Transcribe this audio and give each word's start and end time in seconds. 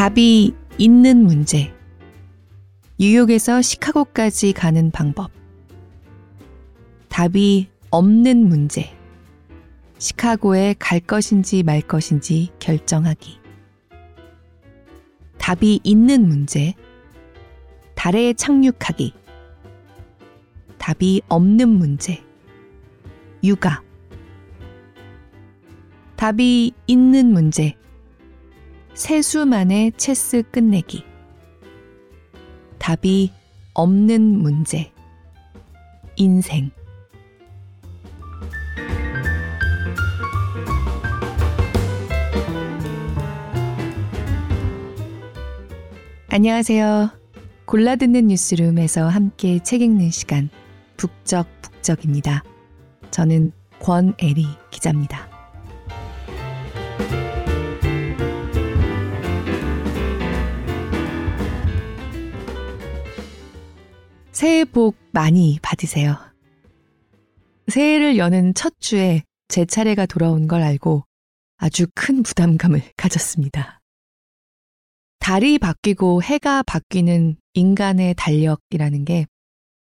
답이 0.00 0.54
있는 0.78 1.24
문제. 1.24 1.74
뉴욕에서 2.98 3.60
시카고까지 3.60 4.54
가는 4.54 4.90
방법. 4.90 5.30
답이 7.10 7.68
없는 7.90 8.48
문제. 8.48 8.96
시카고에 9.98 10.76
갈 10.78 11.00
것인지 11.00 11.62
말 11.62 11.82
것인지 11.82 12.48
결정하기. 12.60 13.40
답이 15.36 15.80
있는 15.84 16.26
문제. 16.26 16.72
달에 17.94 18.32
착륙하기. 18.32 19.12
답이 20.78 21.20
없는 21.28 21.68
문제. 21.68 22.24
육아. 23.44 23.82
답이 26.16 26.72
있는 26.86 27.26
문제. 27.34 27.76
세수만의 28.94 29.92
체스 29.96 30.42
끝내기. 30.50 31.04
답이 32.78 33.32
없는 33.74 34.20
문제. 34.20 34.92
인생. 36.16 36.70
안녕하세요. 46.28 47.10
골라듣는 47.64 48.26
뉴스룸에서 48.28 49.08
함께 49.08 49.60
책 49.62 49.82
읽는 49.82 50.10
시간, 50.10 50.50
북적북적입니다. 50.96 52.44
저는 53.10 53.52
권애리 53.80 54.46
기자입니다. 54.70 55.29
새해 64.40 64.64
복 64.64 64.96
많이 65.12 65.58
받으세요. 65.60 66.16
새해를 67.66 68.16
여는 68.16 68.54
첫 68.54 68.80
주에 68.80 69.22
제 69.48 69.66
차례가 69.66 70.06
돌아온 70.06 70.48
걸 70.48 70.62
알고 70.62 71.04
아주 71.58 71.86
큰 71.94 72.22
부담감을 72.22 72.80
가졌습니다. 72.96 73.80
달이 75.18 75.58
바뀌고 75.58 76.22
해가 76.22 76.62
바뀌는 76.62 77.36
인간의 77.52 78.14
달력이라는 78.14 79.04
게 79.04 79.26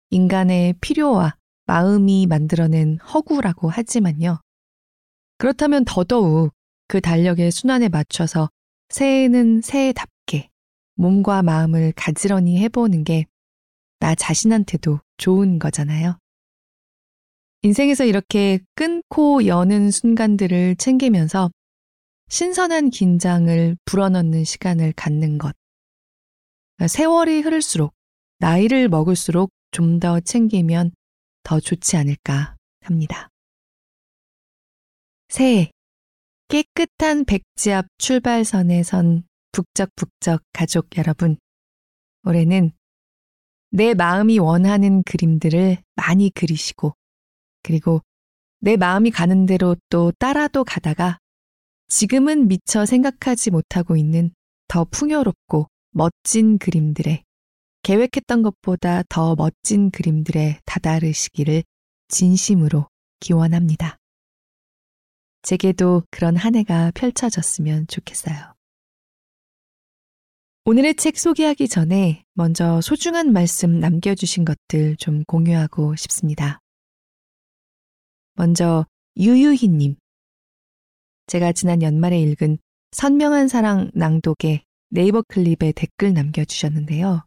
인간의 0.08 0.76
필요와 0.80 1.36
마음이 1.66 2.26
만들어낸 2.26 2.96
허구라고 3.00 3.68
하지만요. 3.68 4.40
그렇다면 5.36 5.84
더더욱 5.84 6.54
그 6.86 7.02
달력의 7.02 7.50
순환에 7.50 7.90
맞춰서 7.90 8.48
새해는 8.88 9.60
새해답게 9.60 10.48
몸과 10.94 11.42
마음을 11.42 11.92
가지런히 11.94 12.56
해보는 12.60 13.04
게 13.04 13.26
나 13.98 14.14
자신한테도 14.14 15.00
좋은 15.16 15.58
거잖아요. 15.58 16.18
인생에서 17.62 18.04
이렇게 18.04 18.60
끊고 18.74 19.46
여는 19.46 19.90
순간들을 19.90 20.76
챙기면서 20.76 21.50
신선한 22.28 22.90
긴장을 22.90 23.76
불어넣는 23.84 24.44
시간을 24.44 24.92
갖는 24.92 25.38
것. 25.38 25.56
세월이 26.86 27.40
흐를수록, 27.40 27.94
나이를 28.38 28.88
먹을수록 28.88 29.50
좀 29.70 29.98
더 30.00 30.20
챙기면 30.20 30.92
더 31.42 31.60
좋지 31.60 31.96
않을까 31.96 32.56
합니다. 32.82 33.28
새해, 35.28 35.70
깨끗한 36.48 37.24
백지 37.24 37.72
앞 37.72 37.86
출발선에 37.98 38.82
선 38.82 39.24
북적북적 39.52 40.42
가족 40.52 40.96
여러분. 40.96 41.36
올해는 42.24 42.72
내 43.70 43.94
마음이 43.94 44.38
원하는 44.38 45.02
그림들을 45.02 45.78
많이 45.94 46.30
그리시고, 46.30 46.94
그리고 47.62 48.02
내 48.60 48.76
마음이 48.76 49.10
가는 49.10 49.46
대로 49.46 49.76
또 49.88 50.12
따라도 50.18 50.64
가다가 50.64 51.18
지금은 51.88 52.48
미처 52.48 52.86
생각하지 52.86 53.50
못하고 53.50 53.96
있는 53.96 54.30
더 54.68 54.84
풍요롭고 54.84 55.68
멋진 55.90 56.58
그림들에 56.58 57.24
계획했던 57.82 58.42
것보다 58.42 59.02
더 59.08 59.34
멋진 59.36 59.90
그림들에 59.90 60.58
다다르시기를 60.66 61.62
진심으로 62.08 62.88
기원합니다. 63.20 63.96
제게도 65.42 66.02
그런 66.10 66.36
한 66.36 66.54
해가 66.54 66.90
펼쳐졌으면 66.94 67.86
좋겠어요. 67.86 68.57
오늘의 70.68 70.96
책 70.96 71.18
소개하기 71.18 71.66
전에 71.66 72.24
먼저 72.34 72.82
소중한 72.82 73.32
말씀 73.32 73.80
남겨주신 73.80 74.44
것들 74.44 74.96
좀 74.98 75.24
공유하고 75.24 75.96
싶습니다. 75.96 76.60
먼저 78.34 78.84
유유희님. 79.16 79.96
제가 81.26 81.52
지난 81.52 81.80
연말에 81.80 82.20
읽은 82.20 82.58
선명한 82.90 83.48
사랑 83.48 83.90
낭독의 83.94 84.62
네이버 84.90 85.22
클립에 85.26 85.72
댓글 85.74 86.12
남겨주셨는데요. 86.12 87.24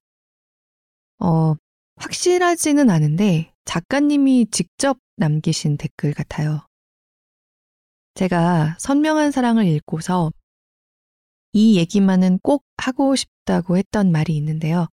어, 1.17 1.55
확실하지는 1.95 2.91
않은데 2.91 3.51
작가님이 3.65 4.51
직접 4.51 4.99
남기신 5.15 5.77
댓글 5.77 6.13
같아요. 6.13 6.67
제가 8.13 8.77
선명한 8.77 9.31
사랑을 9.31 9.65
읽고서 9.65 10.31
이 11.53 11.77
얘기만은 11.77 12.39
꼭 12.41 12.63
하고 12.77 13.15
싶다고 13.15 13.77
했던 13.77 14.11
말이 14.11 14.35
있는데요. 14.37 14.87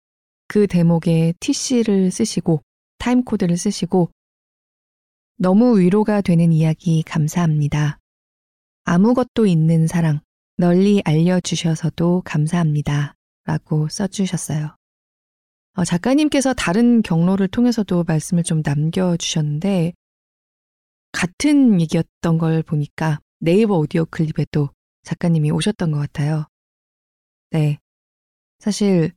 그 0.48 0.66
대목에 0.66 1.34
TC를 1.40 2.10
쓰시고 2.10 2.62
타임코드를 2.98 3.56
쓰시고 3.56 4.10
너무 5.38 5.78
위로가 5.78 6.22
되는 6.22 6.52
이야기 6.52 7.02
감사합니다. 7.02 7.98
아무것도 8.84 9.46
있는 9.46 9.86
사랑 9.86 10.20
널리 10.56 11.02
알려주셔서도 11.04 12.22
감사합니다. 12.24 13.14
라고 13.44 13.88
써주셨어요. 13.88 14.74
어, 15.74 15.84
작가님께서 15.84 16.54
다른 16.54 17.02
경로를 17.02 17.48
통해서도 17.48 18.04
말씀을 18.04 18.42
좀 18.42 18.62
남겨주셨는데, 18.64 19.92
같은 21.12 21.80
얘기였던 21.80 22.38
걸 22.38 22.62
보니까 22.62 23.20
네이버 23.38 23.76
오디오 23.76 24.06
클립에도 24.06 24.70
작가님이 25.06 25.52
오셨던 25.52 25.92
것 25.92 25.98
같아요. 25.98 26.46
네. 27.50 27.78
사실 28.58 29.12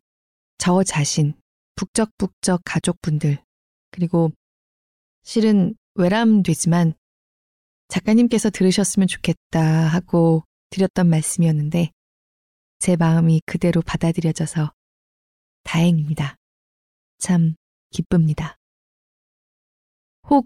저 0.59 0.83
자신, 0.83 1.33
북적북적 1.75 2.61
가족분들, 2.63 3.43
그리고 3.89 4.31
실은 5.23 5.73
외람되지만 5.95 6.93
작가님께서 7.87 8.51
들으셨으면 8.51 9.07
좋겠다 9.07 9.61
하고 9.61 10.43
드렸던 10.69 11.09
말씀이었는데 11.09 11.91
제 12.77 12.95
마음이 12.95 13.41
그대로 13.47 13.81
받아들여져서 13.81 14.71
다행입니다. 15.63 16.35
참 17.17 17.55
기쁩니다. 17.89 18.57
혹 20.29 20.45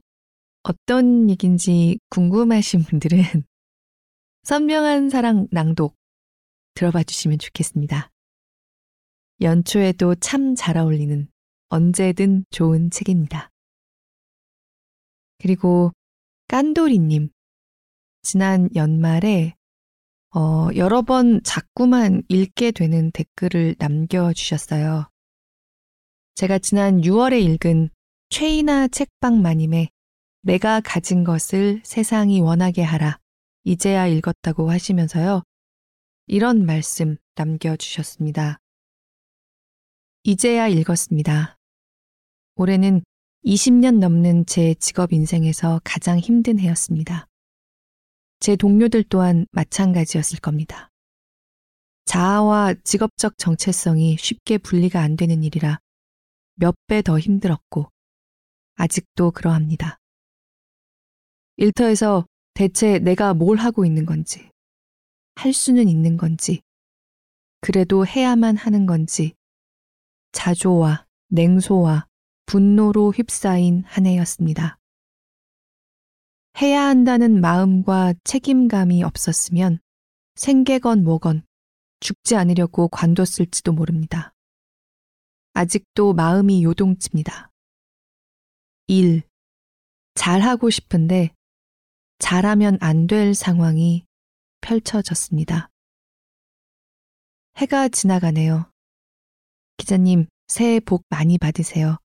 어떤 0.64 1.30
얘기인지 1.30 2.00
궁금하신 2.10 2.84
분들은 2.84 3.44
선명한 4.44 5.10
사랑 5.10 5.48
낭독 5.52 5.96
들어봐 6.76 7.04
주시면 7.04 7.40
좋겠습니다. 7.40 8.12
연초에도 9.42 10.16
참 10.16 10.56
잘 10.56 10.78
어울리는 10.78 11.28
언제든 11.70 12.46
좋은 12.50 12.92
책입니다. 12.92 13.50
그리고 15.40 15.92
깐돌이님, 16.50 17.30
지난 18.22 18.70
연말에 18.76 19.56
어, 20.36 20.68
여러 20.76 21.02
번 21.04 21.42
자꾸만 21.44 22.24
읽게 22.28 22.72
되는 22.72 23.12
댓글을 23.12 23.76
남겨주셨어요. 23.80 25.10
제가 26.36 26.60
지난 26.60 27.02
6월에 27.02 27.42
읽은 27.42 27.90
최이나 28.30 28.88
책방마님의 28.88 29.90
내가 30.42 30.82
가진 30.82 31.24
것을 31.24 31.82
세상이 31.86 32.42
원하게 32.42 32.82
하라. 32.84 33.23
이제야 33.64 34.08
읽었다고 34.08 34.70
하시면서요. 34.70 35.44
이런 36.28 36.66
말씀 36.66 37.18
남겨주셨습니다. 37.36 38.58
이제야 40.24 40.68
읽었습니다. 40.68 41.58
올해는 42.56 43.04
20년 43.46 44.00
넘는 44.00 44.46
제 44.46 44.74
직업 44.76 45.12
인생에서 45.12 45.82
가장 45.84 46.20
힘든 46.20 46.60
해였습니다. 46.60 47.28
제 48.40 48.56
동료들 48.56 49.06
또한 49.06 49.46
마찬가지였을 49.52 50.40
겁니다. 50.40 50.90
자아와 52.06 52.76
직업적 52.84 53.38
정체성이 53.38 54.18
쉽게 54.18 54.58
분리가 54.58 55.02
안 55.02 55.16
되는 55.16 55.44
일이라 55.44 55.80
몇 56.56 56.76
배 56.88 57.02
더 57.02 57.18
힘들었고, 57.18 57.90
아직도 58.76 59.32
그러합니다. 59.32 59.98
일터에서 61.58 62.26
대체 62.54 63.00
내가 63.00 63.34
뭘 63.34 63.58
하고 63.58 63.86
있는 63.86 64.06
건지, 64.06 64.50
할 65.36 65.54
수는 65.54 65.88
있는 65.88 66.18
건지, 66.18 66.62
그래도 67.62 68.06
해야만 68.06 68.58
하는 68.58 68.86
건지 68.86 69.34
자조와 70.34 71.06
냉소와 71.30 72.08
분노로 72.46 73.12
휩싸인 73.12 73.84
한 73.86 74.06
해였습니다. 74.06 74.78
해야 76.62 76.84
한다는 76.84 77.42
마음과 77.42 78.14
책임감이 78.24 79.02
없었으면 79.04 79.80
생계건 80.36 81.04
뭐건 81.04 81.44
죽지 82.00 82.36
않으려고 82.36 82.90
관뒀을지도 82.90 83.72
모릅니다. 83.72 84.34
아직도 85.54 86.14
마음이 86.14 86.64
요동칩니다. 86.64 87.50
일, 88.88 89.24
잘하고 90.16 90.70
싶은데 90.70 91.34
잘하면 92.24 92.78
안 92.80 93.06
될 93.06 93.36
상황이 93.36 94.06
펼쳐졌습니다. 94.62 95.68
해가 97.58 97.90
지나가네요. 97.90 98.72
기자님, 99.76 100.28
새해 100.48 100.80
복 100.80 101.04
많이 101.10 101.38
받으세요. 101.38 101.98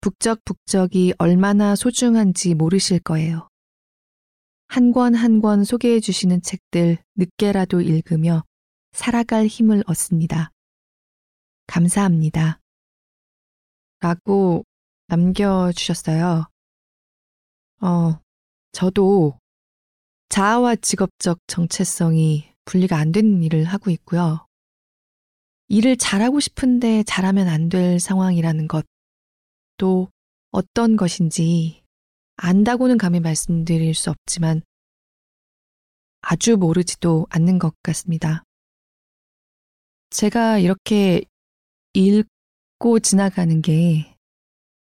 북적북적이 0.00 1.14
얼마나 1.18 1.76
소중한지 1.76 2.54
모르실 2.54 2.98
거예요. 2.98 3.48
한 4.66 4.90
권 4.92 5.14
한 5.14 5.40
권 5.40 5.62
소개해 5.62 6.00
주시는 6.00 6.42
책들 6.42 6.98
늦게라도 7.14 7.80
읽으며 7.80 8.42
살아갈 8.90 9.46
힘을 9.46 9.84
얻습니다. 9.86 10.50
감사합니다. 11.68 12.58
라고 14.00 14.64
남겨주셨어요. 15.06 16.46
어, 17.82 18.21
저도 18.72 19.38
자아와 20.30 20.76
직업적 20.76 21.38
정체성이 21.46 22.52
분리가 22.64 22.96
안 22.96 23.12
되는 23.12 23.42
일을 23.42 23.64
하고 23.64 23.90
있고요. 23.90 24.46
일을 25.68 25.96
잘하고 25.96 26.40
싶은데 26.40 27.02
잘하면 27.04 27.48
안 27.48 27.68
될 27.68 28.00
상황이라는 28.00 28.68
것, 28.68 28.84
또 29.76 30.08
어떤 30.50 30.96
것인지 30.96 31.82
안다고는 32.36 32.98
감히 32.98 33.20
말씀드릴 33.20 33.94
수 33.94 34.10
없지만 34.10 34.62
아주 36.20 36.56
모르지도 36.56 37.26
않는 37.30 37.58
것 37.58 37.74
같습니다. 37.82 38.44
제가 40.10 40.58
이렇게 40.58 41.22
읽고 41.94 43.00
지나가는 43.00 43.60
게 43.62 44.14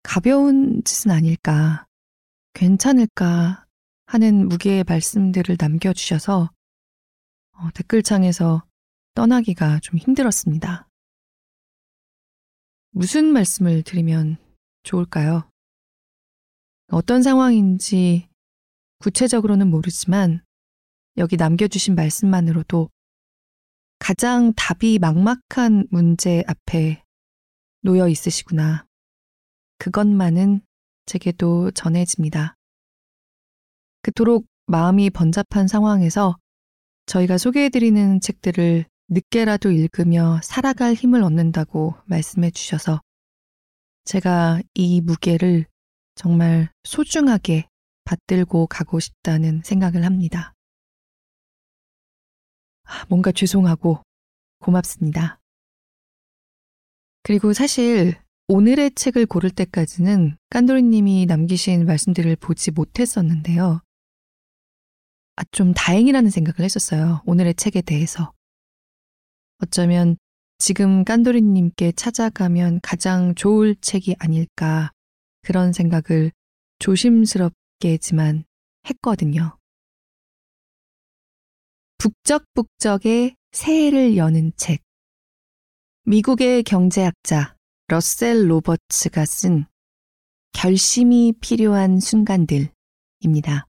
가벼운 0.02 0.82
짓은 0.84 1.10
아닐까, 1.10 1.86
괜찮을까 2.54 3.66
하는 4.10 4.48
무게의 4.48 4.82
말씀들을 4.88 5.56
남겨주셔서 5.56 6.50
어, 7.52 7.70
댓글창에서 7.74 8.64
떠나기가 9.14 9.78
좀 9.78 9.98
힘들었습니다. 9.98 10.88
무슨 12.90 13.26
말씀을 13.26 13.84
드리면 13.84 14.36
좋을까요? 14.82 15.48
어떤 16.88 17.22
상황인지 17.22 18.28
구체적으로는 18.98 19.70
모르지만 19.70 20.42
여기 21.16 21.36
남겨주신 21.36 21.94
말씀만으로도 21.94 22.90
가장 24.00 24.52
답이 24.54 24.98
막막한 24.98 25.86
문제 25.92 26.42
앞에 26.48 27.04
놓여 27.82 28.08
있으시구나. 28.08 28.86
그것만은 29.78 30.62
제게도 31.06 31.70
전해집니다. 31.70 32.56
그토록 34.02 34.46
마음이 34.66 35.10
번잡한 35.10 35.68
상황에서 35.68 36.36
저희가 37.06 37.38
소개해드리는 37.38 38.20
책들을 38.20 38.84
늦게라도 39.08 39.70
읽으며 39.70 40.40
살아갈 40.44 40.94
힘을 40.94 41.22
얻는다고 41.22 41.94
말씀해 42.06 42.52
주셔서 42.52 43.00
제가 44.04 44.60
이 44.74 45.00
무게를 45.00 45.66
정말 46.14 46.70
소중하게 46.84 47.66
받들고 48.04 48.66
가고 48.68 49.00
싶다는 49.00 49.62
생각을 49.64 50.04
합니다. 50.04 50.54
아, 52.84 53.04
뭔가 53.08 53.32
죄송하고 53.32 54.02
고맙습니다. 54.60 55.40
그리고 57.22 57.52
사실 57.52 58.14
오늘의 58.48 58.92
책을 58.94 59.26
고를 59.26 59.50
때까지는 59.50 60.36
깐도리님이 60.50 61.26
남기신 61.26 61.86
말씀들을 61.86 62.36
보지 62.36 62.72
못했었는데요. 62.72 63.80
아, 65.36 65.44
좀 65.52 65.72
다행이라는 65.72 66.30
생각을 66.30 66.60
했었어요. 66.60 67.22
오늘의 67.26 67.54
책에 67.54 67.82
대해서. 67.82 68.32
어쩌면 69.62 70.16
지금 70.58 71.04
깐도리님께 71.04 71.92
찾아가면 71.92 72.80
가장 72.82 73.34
좋을 73.34 73.76
책이 73.76 74.16
아닐까 74.18 74.92
그런 75.42 75.72
생각을 75.72 76.32
조심스럽게지만 76.78 78.44
했거든요. 78.88 79.56
북적북적의 81.98 83.36
새해를 83.52 84.16
여는 84.16 84.52
책. 84.56 84.82
미국의 86.04 86.62
경제학자 86.62 87.56
러셀 87.88 88.50
로버츠가 88.50 89.24
쓴 89.24 89.66
결심이 90.52 91.32
필요한 91.40 92.00
순간들입니다. 92.00 93.66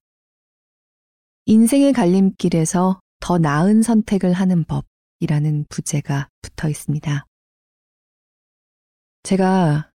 인생의 1.46 1.92
갈림길에서 1.92 3.00
더 3.20 3.38
나은 3.38 3.82
선택을 3.82 4.32
하는 4.32 4.64
법이라는 4.64 5.66
부제가 5.68 6.28
붙어 6.40 6.68
있습니다. 6.68 7.26
제가 9.24 9.90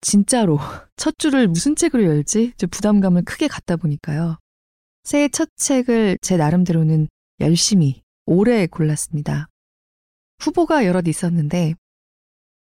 진짜로 0.00 0.58
첫 0.96 1.18
줄을 1.18 1.48
무슨 1.48 1.74
책으로 1.74 2.04
열지? 2.04 2.52
좀 2.56 2.70
부담감을 2.70 3.24
크게 3.24 3.48
갖다 3.48 3.76
보니까요. 3.76 4.38
새해 5.02 5.28
첫 5.28 5.48
책을 5.56 6.18
제 6.20 6.36
나름대로는 6.36 7.08
열심히 7.40 8.02
오래 8.26 8.66
골랐습니다. 8.66 9.48
후보가 10.38 10.86
여럿 10.86 11.08
있었는데 11.08 11.74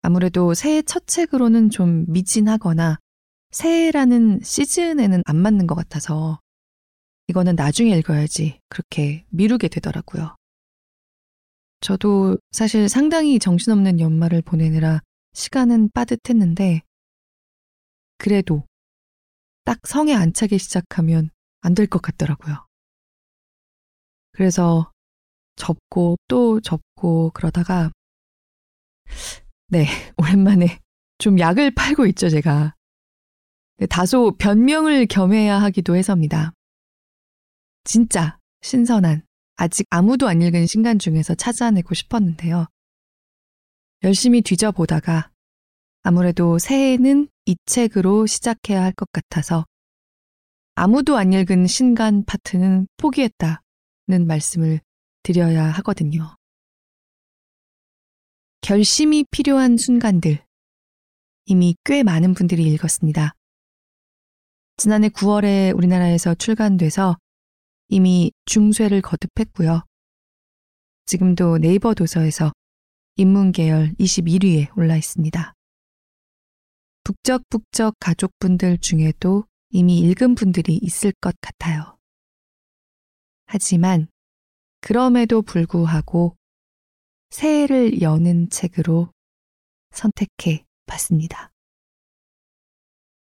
아무래도 0.02 0.54
새해 0.54 0.82
첫 0.82 1.08
책으로는 1.08 1.70
좀 1.70 2.06
미진하거나 2.08 3.00
새해라는 3.52 4.42
시즌에는 4.44 5.22
안 5.26 5.36
맞는 5.36 5.68
것 5.68 5.76
같아서 5.76 6.40
이거는 7.28 7.56
나중에 7.56 7.92
읽어야지 7.98 8.60
그렇게 8.70 9.26
미루게 9.30 9.68
되더라고요. 9.68 10.36
저도 11.82 12.38
사실 12.52 12.90
상당히 12.90 13.40
정신없는 13.40 14.00
연말을 14.00 14.42
보내느라 14.42 15.02
시간은 15.34 15.90
빠듯했는데 15.94 16.82
그래도 18.18 18.64
딱 19.66 19.80
성에 19.86 20.14
안 20.14 20.34
차기 20.34 20.58
시작하면 20.58 21.30
안 21.62 21.74
될 21.74 21.88
것 21.88 22.02
같더라고요. 22.02 22.66
그래서 24.32 24.92
접고 25.56 26.18
또 26.28 26.60
접고 26.62 27.32
그러다가 27.34 27.92
네, 29.70 29.86
오랜만에 30.18 30.80
좀 31.18 31.40
약을 31.40 31.72
팔고 31.74 32.06
있죠, 32.08 32.30
제가. 32.30 32.76
네, 33.78 33.86
다소 33.88 34.36
변명을 34.38 35.08
겸해야 35.08 35.62
하기도 35.62 35.96
해서입니다. 35.96 36.52
진짜 37.86 38.38
신선한, 38.62 39.24
아직 39.56 39.86
아무도 39.90 40.28
안 40.28 40.42
읽은 40.42 40.66
신간 40.66 41.00
중에서 41.00 41.36
찾아내고 41.36 41.94
싶었는데요. 41.94 42.66
열심히 44.04 44.42
뒤져보다가 44.42 45.32
아무래도 46.04 46.60
새해는 46.60 47.30
이 47.46 47.56
책으로 47.66 48.26
시작해야 48.26 48.84
할 48.84 48.92
것 48.92 49.10
같아서 49.12 49.66
아무도 50.74 51.16
안 51.16 51.32
읽은 51.32 51.68
신간 51.68 52.26
파트는 52.26 52.88
포기했다는 52.98 54.28
말씀을 54.28 54.82
드려야 55.24 55.66
하거든요. 55.66 56.36
결심이 58.62 59.26
필요한 59.30 59.78
순간들. 59.78 60.44
이미 61.46 61.76
꽤 61.86 62.02
많은 62.02 62.34
분들이 62.34 62.66
읽었습니다. 62.74 63.36
지난해 64.78 65.10
9월에 65.10 65.76
우리나라에서 65.78 66.34
출간돼서 66.34 67.16
이미 67.88 68.32
중쇄를 68.46 69.02
거듭했고요. 69.02 69.84
지금도 71.06 71.60
네이버 71.60 71.94
도서에서 71.94 72.52
인문계열 73.18 73.94
21위에 74.00 74.76
올라 74.78 74.98
있습니다. 74.98 75.54
북적북적 77.04 77.96
가족분들 78.00 78.80
중에도 78.80 79.46
이미 79.70 80.00
읽은 80.00 80.36
분들이 80.36 80.80
있을 80.82 81.14
것 81.22 81.36
같아요. 81.40 81.98
하지만 83.46 84.08
그럼에도 84.82 85.42
불구하고 85.42 86.36
새해를 87.30 88.02
여는 88.02 88.50
책으로 88.50 89.12
선택해 89.92 90.66
봤습니다. 90.86 91.52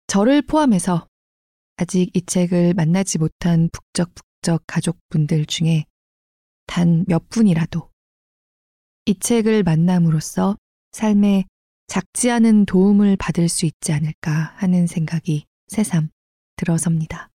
저를 0.08 0.42
포함해서 0.42 1.08
아직 1.76 2.10
이 2.16 2.22
책을 2.22 2.74
만나지 2.74 3.18
못한 3.18 3.70
북적북적 3.72 4.27
가족분들 4.68 5.46
중에 5.46 5.86
단 6.66 7.04
몇 7.08 7.30
분이라도 7.30 7.90
이 9.06 9.16
책을 9.20 9.64
만남으로써 9.64 10.58
삶에 10.92 11.46
작지 11.88 12.30
않은 12.30 12.66
도움을 12.66 13.16
받을 13.18 13.48
수 13.50 13.66
있지 13.66 13.94
않을까 13.94 14.54
하는 14.58 14.88
생각이 14.88 15.46
새삼 15.68 16.10
들어섭니다. 16.58 17.30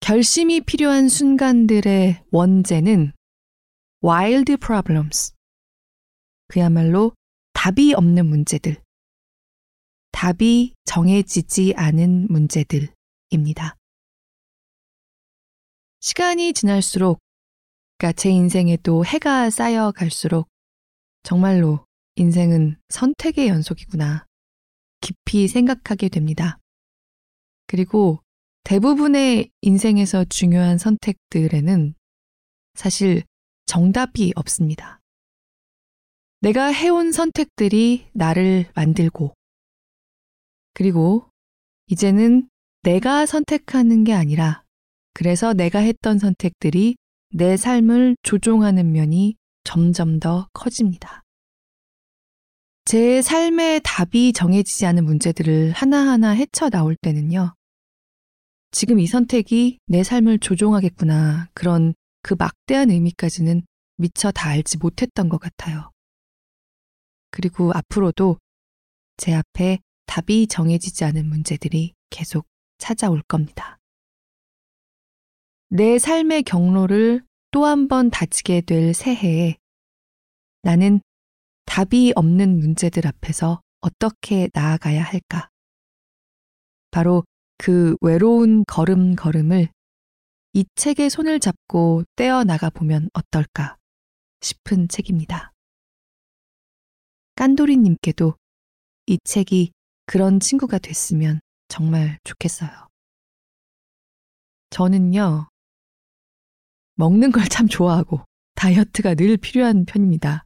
결심이 0.00 0.60
필요한 0.60 1.08
순간들의 1.08 2.24
원제는 2.32 3.12
wild 4.04 4.56
problems. 4.56 5.32
그야말로 6.48 7.12
답이 7.52 7.94
없는 7.94 8.26
문제들. 8.26 8.82
답이 10.10 10.74
정해지지 10.84 11.74
않은 11.76 12.26
문제들입니다. 12.28 13.76
시간이 16.04 16.52
지날수록, 16.52 17.20
그러니까 17.96 18.20
제 18.20 18.28
인생에도 18.28 19.04
해가 19.04 19.50
쌓여 19.50 19.92
갈수록 19.92 20.48
정말로 21.22 21.86
인생은 22.16 22.76
선택의 22.88 23.46
연속이구나. 23.46 24.26
깊이 25.00 25.46
생각하게 25.46 26.08
됩니다. 26.08 26.58
그리고 27.68 28.20
대부분의 28.64 29.50
인생에서 29.60 30.24
중요한 30.24 30.76
선택들에는 30.76 31.94
사실 32.74 33.22
정답이 33.66 34.32
없습니다. 34.34 35.00
내가 36.40 36.66
해온 36.66 37.12
선택들이 37.12 38.08
나를 38.12 38.72
만들고, 38.74 39.34
그리고 40.74 41.30
이제는 41.86 42.48
내가 42.82 43.24
선택하는 43.24 44.02
게 44.02 44.12
아니라, 44.14 44.64
그래서 45.14 45.52
내가 45.52 45.78
했던 45.78 46.18
선택들이 46.18 46.96
내 47.30 47.56
삶을 47.56 48.16
조종하는 48.22 48.92
면이 48.92 49.36
점점 49.64 50.20
더 50.20 50.48
커집니다. 50.52 51.22
제 52.84 53.22
삶의 53.22 53.82
답이 53.84 54.32
정해지지 54.32 54.86
않은 54.86 55.04
문제들을 55.04 55.72
하나하나 55.72 56.30
헤쳐나올 56.30 56.96
때는요, 56.96 57.54
지금 58.72 58.98
이 58.98 59.06
선택이 59.06 59.78
내 59.86 60.02
삶을 60.02 60.38
조종하겠구나. 60.38 61.48
그런 61.52 61.94
그 62.22 62.34
막대한 62.38 62.90
의미까지는 62.90 63.62
미처 63.96 64.30
다 64.32 64.48
알지 64.48 64.78
못했던 64.78 65.28
것 65.28 65.38
같아요. 65.38 65.90
그리고 67.30 67.72
앞으로도 67.74 68.38
제 69.18 69.34
앞에 69.34 69.78
답이 70.06 70.46
정해지지 70.46 71.04
않은 71.04 71.28
문제들이 71.28 71.92
계속 72.10 72.46
찾아올 72.78 73.22
겁니다. 73.22 73.78
내 75.74 75.98
삶의 75.98 76.42
경로를 76.42 77.24
또 77.50 77.64
한 77.64 77.88
번 77.88 78.10
다지게 78.10 78.60
될 78.60 78.92
새해에 78.92 79.56
나는 80.60 81.00
답이 81.64 82.12
없는 82.14 82.58
문제들 82.58 83.06
앞에서 83.06 83.62
어떻게 83.80 84.50
나아가야 84.52 85.02
할까? 85.02 85.48
바로 86.90 87.24
그 87.56 87.96
외로운 88.02 88.64
걸음걸음을 88.66 89.68
이 90.52 90.64
책의 90.74 91.08
손을 91.08 91.40
잡고 91.40 92.04
떼어 92.16 92.44
나가 92.44 92.68
보면 92.68 93.08
어떨까 93.14 93.78
싶은 94.42 94.88
책입니다. 94.88 95.52
깐도리님께도 97.36 98.36
이 99.06 99.18
책이 99.24 99.72
그런 100.04 100.38
친구가 100.38 100.78
됐으면 100.78 101.40
정말 101.68 102.18
좋겠어요. 102.24 102.88
저는요, 104.68 105.48
먹는 107.02 107.32
걸 107.32 107.42
참 107.48 107.66
좋아하고 107.66 108.20
다이어트가 108.54 109.16
늘 109.16 109.36
필요한 109.36 109.84
편입니다. 109.84 110.44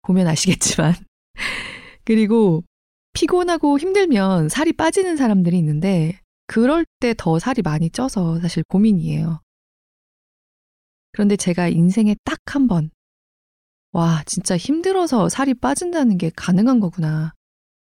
보면 0.00 0.26
아시겠지만. 0.26 0.94
그리고 2.06 2.64
피곤하고 3.12 3.78
힘들면 3.78 4.48
살이 4.48 4.72
빠지는 4.72 5.18
사람들이 5.18 5.58
있는데 5.58 6.18
그럴 6.46 6.86
때 6.98 7.12
더 7.14 7.38
살이 7.38 7.60
많이 7.60 7.90
쪄서 7.90 8.40
사실 8.40 8.64
고민이에요. 8.64 9.42
그런데 11.12 11.36
제가 11.36 11.68
인생에 11.68 12.16
딱 12.24 12.38
한 12.46 12.66
번, 12.66 12.90
와, 13.92 14.22
진짜 14.26 14.56
힘들어서 14.56 15.28
살이 15.28 15.54
빠진다는 15.54 16.16
게 16.18 16.30
가능한 16.34 16.80
거구나 16.80 17.34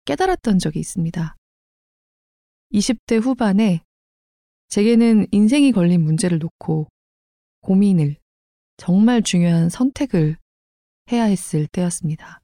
깨달았던 0.06 0.60
적이 0.60 0.80
있습니다. 0.80 1.36
20대 2.74 3.20
후반에 3.22 3.82
제게는 4.70 5.28
인생이 5.32 5.72
걸린 5.72 6.04
문제를 6.04 6.38
놓고 6.40 6.88
고민을, 7.66 8.18
정말 8.78 9.24
중요한 9.24 9.70
선택을 9.70 10.38
해야 11.12 11.24
했을 11.24 11.66
때였습니다. 11.66 12.42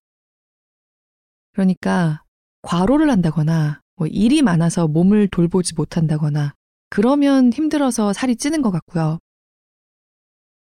그러니까 1.54 2.24
과로를 2.64 3.12
한다거나 3.12 3.82
뭐 3.98 4.08
일이 4.08 4.42
많아서 4.42 4.88
몸을 4.88 5.28
돌보지 5.28 5.76
못한다거나 5.76 6.56
그러면 6.90 7.54
힘들어서 7.54 8.14
살이 8.14 8.36
찌는 8.36 8.64
것 8.64 8.72
같고요. 8.72 9.20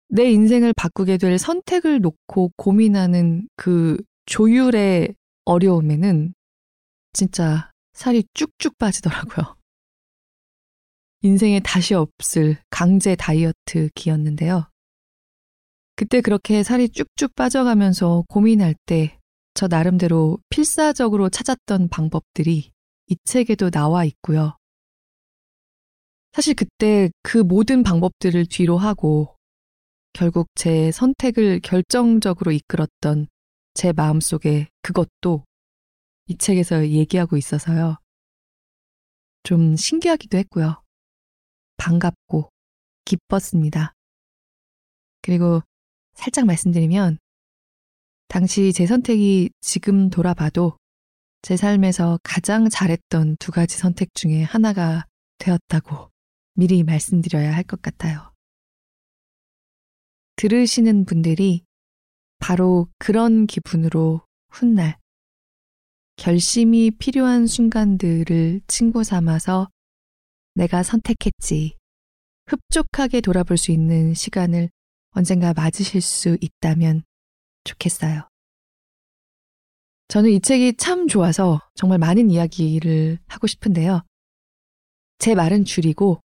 내 0.09 0.31
인생을 0.31 0.75
바꾸게 0.75 1.17
될 1.17 1.39
선택을 1.39 2.01
놓고 2.01 2.53
고민하는 2.57 3.49
그 3.57 3.97
조율의 4.27 5.15
어려움에는 5.47 6.35
진짜 7.15 7.71
살이 7.95 8.25
쭉쭉 8.35 8.77
빠지더라고요. 8.77 9.57
인생에 11.25 11.61
다시 11.61 11.95
없을 11.95 12.57
강제 12.71 13.17
다이어트 13.17 13.91
기였는데요. 13.97 14.69
그때 15.97 16.21
그렇게 16.21 16.63
살이 16.63 16.89
쭉쭉 16.89 17.35
빠져가면서 17.35 18.25
고민할 18.29 18.77
때 18.87 19.19
저 19.55 19.69
나름대로 19.69 20.39
필사적으로 20.49 21.29
찾았던 21.29 21.89
방법들이 21.89 22.73
이 23.07 23.17
책에도 23.25 23.71
나와 23.71 24.05
있고요. 24.05 24.59
사실 26.33 26.55
그때 26.55 27.09
그 27.23 27.39
모든 27.39 27.85
방법들을 27.85 28.47
뒤로 28.47 28.77
하고 28.77 29.37
결국 30.13 30.49
제 30.57 30.91
선택을 30.91 31.61
결정적으로 31.61 32.51
이끌었던 32.51 33.29
제 33.75 33.93
마음속에 33.93 34.67
그것도 34.83 35.45
이 36.27 36.37
책에서 36.37 36.89
얘기하고 36.89 37.37
있어서요. 37.37 37.99
좀 39.45 39.77
신기하기도 39.77 40.37
했고요. 40.39 40.83
반갑고 41.77 42.51
기뻤습니다. 43.05 43.93
그리고 45.23 45.63
살짝 46.15 46.47
말씀드리면 46.47 47.19
당시 48.29 48.73
제 48.73 48.87
선택이 48.87 49.51
지금 49.61 50.11
돌아봐도 50.11 50.77
제 51.43 51.57
삶에서 51.57 52.19
가장 52.23 52.69
잘했던 52.69 53.37
두 53.39 53.53
가지 53.53 53.77
선택 53.77 54.15
중에 54.15 54.43
하나가 54.43 55.05
되었다고 55.39 56.11
미리 56.55 56.83
말씀드려야 56.83 57.55
할 57.55 57.65
것 57.65 57.83
같아요. 57.83 58.33
들으시는 60.37 61.05
분들이 61.05 61.65
바로 62.39 62.89
그런 62.99 63.47
기분으로 63.47 64.23
훗날 64.51 64.99
결심이 66.17 66.91
필요한 66.91 67.47
순간들을 67.47 68.61
친구 68.67 69.05
삼아서 69.05 69.69
내가 70.55 70.83
선택했지. 70.83 71.77
흡족하게 72.47 73.21
돌아볼 73.21 73.57
수 73.57 73.73
있는 73.73 74.15
시간을 74.15 74.71
언젠가 75.11 75.53
맞으실 75.53 76.01
수 76.01 76.37
있다면 76.41 77.03
좋겠어요. 77.65 78.29
저는 80.09 80.31
이 80.31 80.41
책이 80.41 80.77
참 80.77 81.09
좋아서 81.09 81.61
정말 81.75 81.99
많은 81.99 82.31
이야기를 82.31 83.19
하고 83.27 83.47
싶은데요. 83.47 84.03
제 85.19 85.35
말은 85.35 85.65
줄이고 85.65 86.21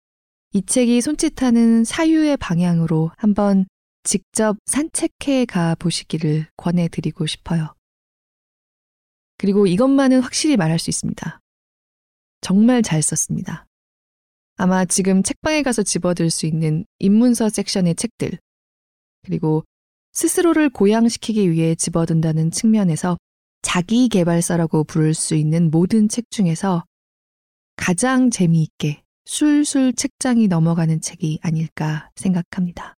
이 0.52 0.62
책이 0.64 1.00
손짓하는 1.00 1.84
사유의 1.84 2.38
방향으로 2.38 3.10
한번 3.16 3.66
직접 4.02 4.56
산책해 4.66 5.44
가 5.46 5.74
보시기를 5.76 6.48
권해드리고 6.56 7.26
싶어요. 7.26 7.74
그리고 9.36 9.66
이것만은 9.66 10.20
확실히 10.20 10.56
말할 10.56 10.78
수 10.78 10.90
있습니다. 10.90 11.38
정말 12.40 12.82
잘 12.82 13.02
썼습니다. 13.02 13.67
아마 14.60 14.84
지금 14.84 15.22
책방에 15.22 15.62
가서 15.62 15.84
집어들 15.84 16.30
수 16.30 16.44
있는 16.44 16.84
입문서 16.98 17.48
섹션의 17.48 17.94
책들, 17.94 18.38
그리고 19.22 19.64
스스로를 20.12 20.68
고양시키기 20.68 21.52
위해 21.52 21.76
집어든다는 21.76 22.50
측면에서 22.50 23.16
자기 23.62 24.08
개발서라고 24.08 24.82
부를 24.82 25.14
수 25.14 25.36
있는 25.36 25.70
모든 25.70 26.08
책 26.08 26.28
중에서 26.30 26.84
가장 27.76 28.30
재미있게 28.30 29.04
술술 29.26 29.92
책장이 29.94 30.48
넘어가는 30.48 31.00
책이 31.00 31.38
아닐까 31.42 32.10
생각합니다. 32.16 32.96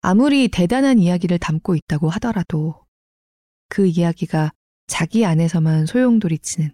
아무리 0.00 0.48
대단한 0.48 0.98
이야기를 0.98 1.38
담고 1.38 1.74
있다고 1.74 2.08
하더라도 2.08 2.86
그 3.68 3.86
이야기가 3.86 4.50
자기 4.86 5.26
안에서만 5.26 5.84
소용돌이치는 5.84 6.70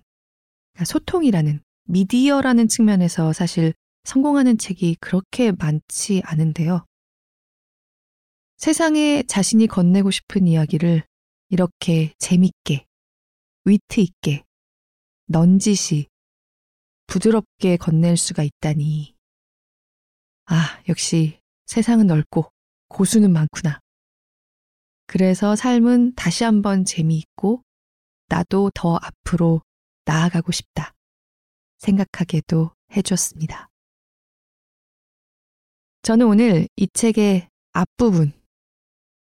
그러니까 0.74 0.84
소통이라는 0.84 1.60
미디어라는 1.86 2.68
측면에서 2.68 3.32
사실 3.32 3.72
성공하는 4.04 4.58
책이 4.58 4.96
그렇게 5.00 5.52
많지 5.52 6.22
않은데요. 6.24 6.84
세상에 8.56 9.22
자신이 9.22 9.66
건네고 9.66 10.10
싶은 10.10 10.46
이야기를 10.46 11.04
이렇게 11.50 12.14
재밌게, 12.18 12.86
위트 13.64 14.00
있게, 14.00 14.44
넌지시, 15.26 16.08
부드럽게 17.06 17.76
건넬 17.76 18.16
수가 18.16 18.42
있다니. 18.42 19.14
아, 20.46 20.82
역시 20.88 21.40
세상은 21.66 22.06
넓고 22.06 22.50
고수는 22.88 23.32
많구나. 23.32 23.80
그래서 25.06 25.54
삶은 25.54 26.14
다시 26.14 26.44
한번 26.44 26.84
재미있고 26.84 27.62
나도 28.28 28.70
더 28.74 28.96
앞으로 28.96 29.62
나아가고 30.04 30.50
싶다. 30.50 30.95
생각하게도 31.78 32.70
해줬습니다. 32.96 33.68
저는 36.02 36.26
오늘 36.26 36.68
이 36.76 36.86
책의 36.92 37.48
앞부분, 37.72 38.32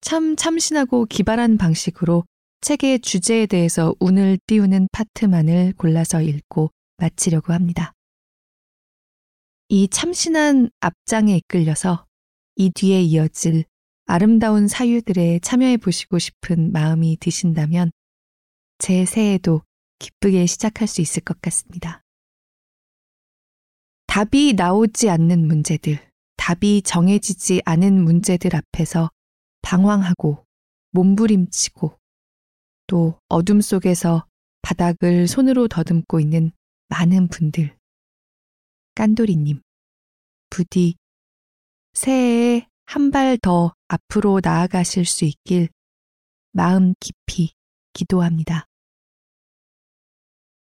참 0.00 0.36
참신하고 0.36 1.06
기발한 1.06 1.58
방식으로 1.58 2.24
책의 2.60 3.00
주제에 3.00 3.46
대해서 3.46 3.94
운을 4.00 4.38
띄우는 4.46 4.88
파트만을 4.92 5.74
골라서 5.76 6.22
읽고 6.22 6.70
마치려고 6.98 7.52
합니다. 7.52 7.92
이 9.68 9.88
참신한 9.88 10.70
앞장에 10.80 11.36
이끌려서 11.36 12.06
이 12.56 12.70
뒤에 12.70 13.02
이어질 13.02 13.64
아름다운 14.06 14.68
사유들에 14.68 15.38
참여해 15.40 15.76
보시고 15.76 16.18
싶은 16.18 16.72
마음이 16.72 17.16
드신다면 17.20 17.92
제 18.78 19.04
새해도 19.04 19.62
기쁘게 19.98 20.46
시작할 20.46 20.88
수 20.88 21.00
있을 21.00 21.22
것 21.22 21.40
같습니다. 21.40 22.02
답이 24.10 24.54
나오지 24.54 25.08
않는 25.08 25.46
문제들, 25.46 25.96
답이 26.36 26.82
정해지지 26.82 27.62
않은 27.64 28.02
문제들 28.02 28.56
앞에서 28.56 29.08
방황하고 29.62 30.44
몸부림치고 30.90 31.96
또 32.88 33.20
어둠 33.28 33.60
속에서 33.60 34.26
바닥을 34.62 35.28
손으로 35.28 35.68
더듬고 35.68 36.18
있는 36.18 36.50
많은 36.88 37.28
분들. 37.28 37.78
깐돌이님, 38.96 39.62
부디 40.50 40.96
새해에 41.94 42.66
한 42.86 43.12
발 43.12 43.38
더 43.38 43.74
앞으로 43.86 44.40
나아가실 44.42 45.04
수 45.04 45.24
있길 45.24 45.68
마음 46.50 46.94
깊이 46.98 47.52
기도합니다. 47.92 48.66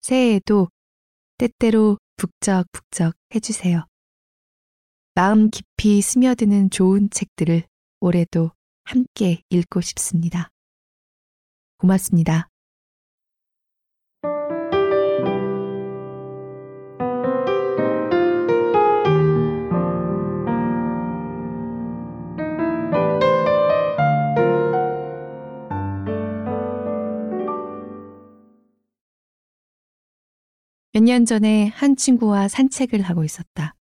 새해에도 0.02 0.68
때때로 1.38 1.96
북적북적 2.20 3.14
해주세요. 3.34 3.86
마음 5.14 5.48
깊이 5.48 6.02
스며드는 6.02 6.68
좋은 6.68 7.08
책들을 7.08 7.62
올해도 8.00 8.50
함께 8.84 9.40
읽고 9.48 9.80
싶습니다. 9.80 10.50
고맙습니다. 11.78 12.50
몇 30.92 31.04
년 31.04 31.24
전에 31.24 31.68
한 31.68 31.94
친구와 31.94 32.48
산책을 32.48 33.00
하고 33.02 33.22
있었다. 33.22 33.74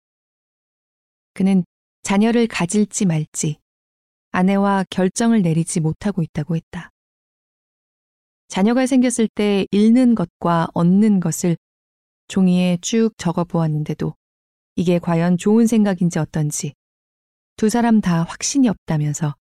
그는 1.33 1.63
자녀를 2.03 2.47
가질지 2.47 3.05
말지 3.05 3.59
아내와 4.31 4.83
결정을 4.89 5.41
내리지 5.41 5.79
못하고 5.79 6.21
있다고 6.21 6.57
했다. 6.57 6.89
자녀가 8.49 8.85
생겼을 8.85 9.29
때 9.33 9.65
잃는 9.71 10.15
것과 10.15 10.67
얻는 10.73 11.21
것을 11.21 11.57
종이에 12.27 12.77
쭉 12.81 13.11
적어 13.17 13.45
보았는데도 13.45 14.13
이게 14.75 14.99
과연 14.99 15.37
좋은 15.37 15.65
생각인지 15.65 16.19
어떤지 16.19 16.73
두 17.55 17.69
사람 17.69 18.01
다 18.01 18.23
확신이 18.23 18.67
없다면서 18.67 19.33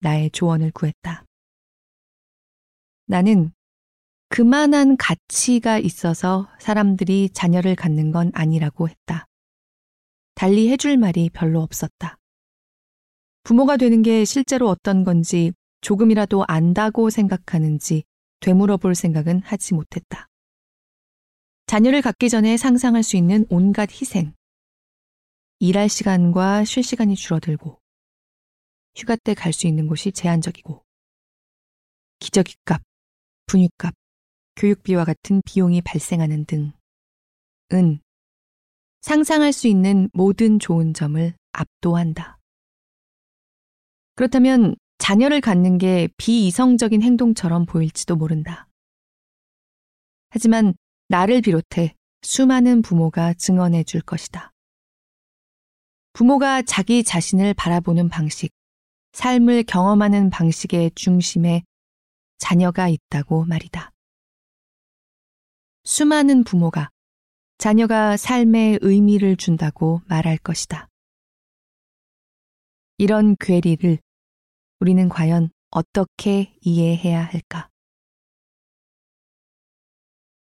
나의 0.00 0.30
조언을 0.30 0.70
구했다. 0.70 1.24
나는 3.06 3.52
그만한 4.32 4.96
가치가 4.96 5.78
있어서 5.78 6.48
사람들이 6.58 7.28
자녀를 7.34 7.76
갖는 7.76 8.12
건 8.12 8.30
아니라고 8.32 8.88
했다. 8.88 9.26
달리 10.34 10.70
해줄 10.70 10.96
말이 10.96 11.28
별로 11.28 11.60
없었다. 11.60 12.16
부모가 13.42 13.76
되는 13.76 14.00
게 14.00 14.24
실제로 14.24 14.70
어떤 14.70 15.04
건지 15.04 15.52
조금이라도 15.82 16.46
안다고 16.48 17.10
생각하는지 17.10 18.04
되물어 18.40 18.78
볼 18.78 18.94
생각은 18.94 19.42
하지 19.42 19.74
못했다. 19.74 20.28
자녀를 21.66 22.00
갖기 22.00 22.30
전에 22.30 22.56
상상할 22.56 23.02
수 23.02 23.18
있는 23.18 23.44
온갖 23.50 23.90
희생. 23.92 24.32
일할 25.58 25.90
시간과 25.90 26.64
쉴 26.64 26.82
시간이 26.82 27.16
줄어들고, 27.16 27.78
휴가 28.96 29.14
때 29.16 29.34
갈 29.34 29.52
수 29.52 29.66
있는 29.66 29.86
곳이 29.86 30.10
제한적이고, 30.10 30.82
기저귀 32.18 32.54
값, 32.64 32.82
분유값, 33.46 33.94
교육비와 34.56 35.04
같은 35.04 35.40
비용이 35.44 35.82
발생하는 35.82 36.44
등, 36.44 36.72
은, 37.72 38.00
상상할 39.00 39.52
수 39.52 39.66
있는 39.66 40.08
모든 40.12 40.58
좋은 40.58 40.94
점을 40.94 41.34
압도한다. 41.52 42.38
그렇다면 44.14 44.76
자녀를 44.98 45.40
갖는 45.40 45.78
게 45.78 46.08
비이성적인 46.16 47.02
행동처럼 47.02 47.66
보일지도 47.66 48.16
모른다. 48.16 48.68
하지만 50.30 50.74
나를 51.08 51.40
비롯해 51.40 51.94
수많은 52.22 52.82
부모가 52.82 53.34
증언해 53.34 53.84
줄 53.84 54.00
것이다. 54.00 54.52
부모가 56.12 56.62
자기 56.62 57.02
자신을 57.02 57.54
바라보는 57.54 58.08
방식, 58.08 58.52
삶을 59.12 59.64
경험하는 59.64 60.30
방식의 60.30 60.92
중심에 60.94 61.62
자녀가 62.38 62.88
있다고 62.88 63.44
말이다. 63.44 63.91
수많은 65.84 66.44
부모가 66.44 66.90
자녀가 67.58 68.16
삶에 68.16 68.78
의미를 68.80 69.36
준다고 69.36 70.00
말할 70.06 70.38
것이다. 70.38 70.88
이런 72.98 73.36
괴리를 73.38 73.98
우리는 74.80 75.08
과연 75.08 75.50
어떻게 75.70 76.54
이해해야 76.60 77.22
할까? 77.24 77.68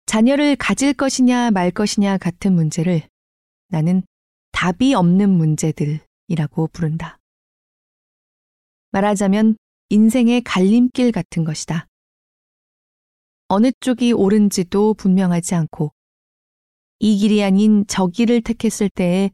자녀를 0.07 0.57
가질 0.57 0.92
것이냐 0.92 1.53
말 1.53 1.70
것이냐 1.70 2.18
같은 2.18 2.55
문제를 2.55 3.09
나는 3.68 4.03
답이 4.53 4.94
없는 4.94 5.31
문제들이라고 5.31 6.68
부른다. 6.72 7.18
말하자면 8.90 9.57
인생의 9.88 10.42
갈림길 10.42 11.12
같은 11.12 11.44
것이다. 11.44 11.87
어느 13.53 13.73
쪽이 13.81 14.13
옳은지도 14.13 14.95
분명하지 14.95 15.57
않고 15.57 15.93
이 17.01 17.17
길이 17.17 17.43
아닌 17.43 17.85
저 17.89 18.07
길을 18.07 18.43
택했을 18.43 18.89
때의 18.89 19.33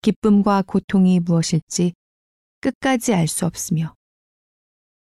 기쁨과 0.00 0.62
고통이 0.66 1.20
무엇일지 1.20 1.92
끝까지 2.60 3.14
알 3.14 3.28
수 3.28 3.46
없으며 3.46 3.94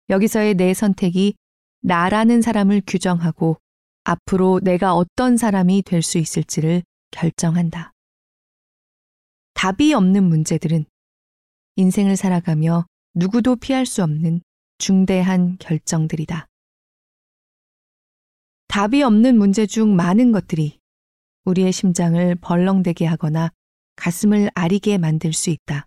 여기서의 0.08 0.54
내 0.54 0.72
선택이 0.72 1.34
나라는 1.82 2.40
사람을 2.40 2.80
규정하고 2.86 3.58
앞으로 4.04 4.60
내가 4.62 4.94
어떤 4.94 5.36
사람이 5.36 5.82
될 5.82 6.00
수 6.00 6.16
있을지를 6.16 6.82
결정한다. 7.10 7.92
답이 9.52 9.92
없는 9.92 10.24
문제들은 10.24 10.86
인생을 11.74 12.16
살아가며 12.16 12.86
누구도 13.12 13.56
피할 13.56 13.84
수 13.84 14.02
없는 14.02 14.40
중대한 14.78 15.58
결정들이다. 15.58 16.46
답이 18.76 19.02
없는 19.02 19.38
문제 19.38 19.64
중 19.64 19.96
많은 19.96 20.32
것들이 20.32 20.78
우리의 21.46 21.72
심장을 21.72 22.34
벌렁대게 22.34 23.06
하거나 23.06 23.50
가슴을 23.94 24.50
아리게 24.54 24.98
만들 24.98 25.32
수 25.32 25.48
있다. 25.48 25.86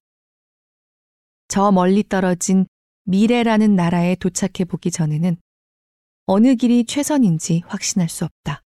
저 1.47 1.71
멀리 1.71 2.01
떨어진 2.01 2.65
미래라는 3.03 3.75
나라에 3.75 4.15
도착해 4.15 4.65
보기 4.67 4.89
전에는 4.89 5.37
어느 6.25 6.55
길이 6.55 6.83
최선인지 6.83 7.61
확신할 7.67 8.09
수 8.09 8.25
없다. 8.25 8.63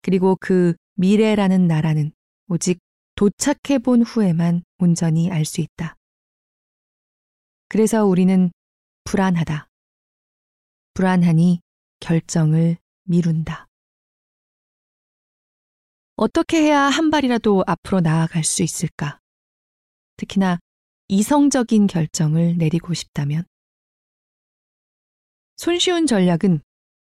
그리고 0.00 0.36
그 0.38 0.76
미래라는 0.94 1.66
나라는 1.66 2.12
오직 2.46 2.78
도착해 3.16 3.80
본 3.82 4.02
후에만 4.02 4.62
온전히 4.78 5.32
알 5.32 5.44
수 5.44 5.60
있다. 5.60 5.96
그래서 7.68 8.04
우리는 8.04 8.52
불안하다. 9.02 9.66
불안하니 10.94 11.60
결정을 12.00 12.76
미룬다. 13.04 13.66
어떻게 16.16 16.60
해야 16.62 16.80
한 16.80 17.10
발이라도 17.10 17.64
앞으로 17.66 18.00
나아갈 18.00 18.42
수 18.44 18.62
있을까? 18.62 19.20
특히나 20.16 20.58
이성적인 21.08 21.86
결정을 21.86 22.56
내리고 22.58 22.92
싶다면 22.92 23.44
손쉬운 25.56 26.06
전략은 26.06 26.60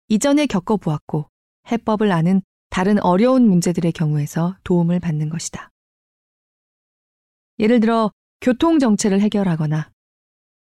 이전에 0.09 0.47
겪어보았고 0.47 1.31
해법을 1.71 2.13
아는 2.13 2.43
다른 2.69 3.01
어려운 3.01 3.49
문제들의 3.49 3.93
경우에서 3.93 4.57
도움을 4.65 5.01
받는 5.01 5.29
것이다. 5.31 5.71
예를 7.59 7.81
들어 7.81 8.13
교통 8.41 8.79
정체를 8.79 9.21
해결하거나 9.21 9.91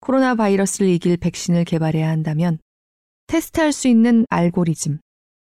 코로나 0.00 0.34
바이러스를 0.34 0.88
이길 0.88 1.16
백신을 1.18 1.64
개발해야 1.64 2.08
한다면 2.08 2.58
테스트할 3.30 3.70
수 3.70 3.86
있는 3.86 4.26
알고리즘, 4.28 4.98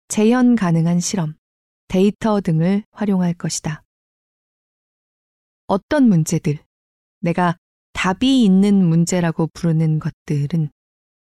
재현 0.09 0.57
가능한 0.57 1.01
실험, 1.01 1.37
데이터 1.89 2.43
등을 2.43 2.85
활용할 2.91 3.33
것이다. 3.33 3.83
어떤 5.69 6.07
문제들, 6.07 6.59
내가 7.21 7.57
답이 7.95 8.45
있는 8.45 8.87
문제라고 8.87 9.47
부르는 9.55 10.01
것들은 10.01 10.69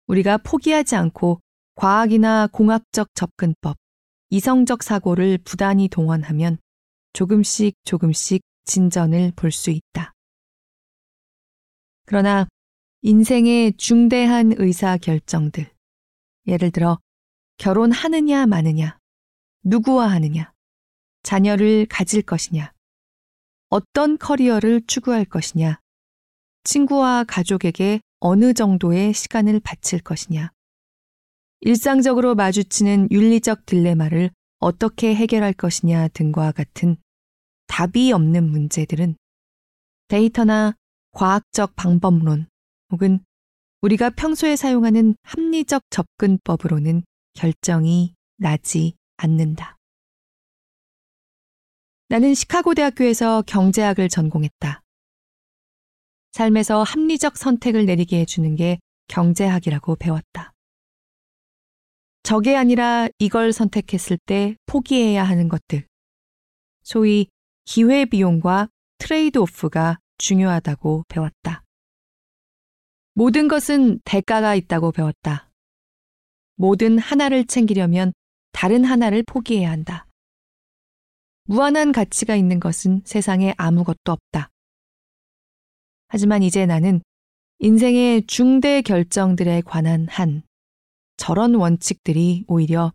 우리가 0.06 0.36
포기하지 0.36 0.96
않고 0.96 1.40
과학이나 1.76 2.46
공학적 2.48 3.08
접근법, 3.14 3.78
이성적 4.28 4.82
사고를 4.82 5.38
부단히 5.38 5.88
동원하면 5.88 6.58
조금씩 7.14 7.74
조금씩 7.84 8.42
진전을 8.66 9.32
볼 9.34 9.50
수 9.50 9.70
있다. 9.70 10.12
그러나 12.04 12.46
인생의 13.00 13.78
중대한 13.78 14.52
의사 14.58 14.98
결정들, 14.98 15.70
예를 16.50 16.70
들어 16.70 16.98
결혼하느냐 17.56 18.46
마느냐, 18.46 18.98
누구와 19.62 20.08
하느냐, 20.08 20.52
자녀를 21.22 21.86
가질 21.86 22.22
것이냐, 22.22 22.72
어떤 23.68 24.18
커리어를 24.18 24.82
추구할 24.86 25.24
것이냐, 25.24 25.80
친구와 26.64 27.24
가족에게 27.24 28.00
어느 28.18 28.52
정도의 28.52 29.14
시간을 29.14 29.60
바칠 29.60 30.00
것이냐, 30.00 30.50
일상적으로 31.60 32.34
마주치는 32.34 33.08
윤리적 33.10 33.66
딜레마를 33.66 34.30
어떻게 34.58 35.14
해결할 35.14 35.52
것이냐 35.52 36.08
등과 36.08 36.52
같은 36.52 36.96
답이 37.66 38.12
없는 38.12 38.50
문제들은 38.50 39.16
데이터나 40.08 40.74
과학적 41.12 41.76
방법론 41.76 42.46
혹은 42.90 43.20
우리가 43.82 44.10
평소에 44.10 44.56
사용하는 44.56 45.14
합리적 45.22 45.84
접근법으로는 45.90 47.02
결정이 47.34 48.14
나지 48.36 48.94
않는다. 49.16 49.78
나는 52.08 52.34
시카고 52.34 52.74
대학교에서 52.74 53.42
경제학을 53.42 54.08
전공했다. 54.08 54.82
삶에서 56.32 56.82
합리적 56.82 57.36
선택을 57.36 57.86
내리게 57.86 58.20
해주는 58.20 58.54
게 58.56 58.78
경제학이라고 59.08 59.96
배웠다. 59.96 60.52
적이 62.22 62.56
아니라 62.56 63.08
이걸 63.18 63.52
선택했을 63.52 64.18
때 64.26 64.56
포기해야 64.66 65.24
하는 65.24 65.48
것들. 65.48 65.86
소위 66.82 67.28
기회비용과 67.64 68.68
트레이드 68.98 69.38
오프가 69.38 69.98
중요하다고 70.18 71.04
배웠다. 71.08 71.62
모든 73.20 73.48
것은 73.48 74.00
대가가 74.06 74.54
있다고 74.54 74.92
배웠다. 74.92 75.50
모든 76.54 76.98
하나를 76.98 77.44
챙기려면 77.44 78.14
다른 78.52 78.82
하나를 78.82 79.24
포기해야 79.24 79.70
한다. 79.70 80.06
무한한 81.44 81.92
가치가 81.92 82.34
있는 82.34 82.60
것은 82.60 83.02
세상에 83.04 83.52
아무것도 83.58 84.10
없다. 84.10 84.48
하지만 86.08 86.42
이제 86.42 86.64
나는 86.64 87.02
인생의 87.58 88.26
중대 88.26 88.80
결정들에 88.80 89.60
관한 89.66 90.08
한 90.08 90.42
저런 91.18 91.56
원칙들이 91.56 92.46
오히려 92.48 92.90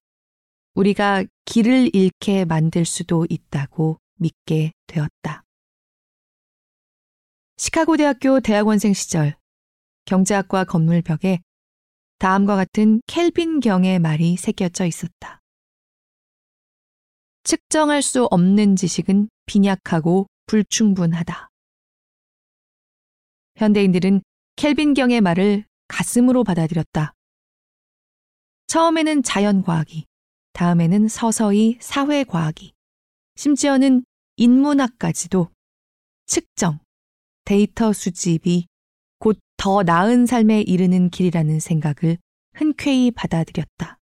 우리가 0.74 1.24
길을 1.46 1.96
잃게 1.96 2.46
만들 2.46 2.84
수도 2.84 3.28
있다고 3.30 4.00
믿게 4.16 4.72
되었다. 4.88 5.44
시카고 7.58 7.98
대학교 7.98 8.40
대학원생 8.40 8.94
시절 8.94 9.36
경제학과 10.06 10.64
건물 10.64 11.02
벽에 11.02 11.40
다음과 12.20 12.56
같은 12.56 13.02
켈빈 13.08 13.60
경의 13.60 14.00
말이 14.00 14.38
새겨져 14.38 14.86
있었다. 14.86 15.42
측정할 17.44 18.02
수 18.02 18.26
없는 18.26 18.76
지식은 18.76 19.30
빈약하고 19.46 20.28
불충분하다. 20.48 21.50
현대인들은 23.58 24.22
켈빈 24.56 24.94
경의 24.94 25.22
말을 25.22 25.66
가슴으로 25.88 26.44
받아들였다. 26.44 27.14
처음에는 28.68 29.24
자연과학이, 29.24 30.06
다음에는 30.54 31.08
서서히 31.08 31.78
사회과학이, 31.80 32.74
심지어는 33.36 34.06
인문학까지도 34.38 35.52
측정, 36.26 36.80
데이터 37.44 37.94
수집이 37.94 38.66
곧 38.66 38.75
더 39.58 39.84
나은 39.84 40.26
삶에 40.26 40.62
이르는 40.62 41.10
길이라는 41.10 41.60
생각을 41.60 42.18
흔쾌히 42.54 43.12
받아들였다. 43.12 44.00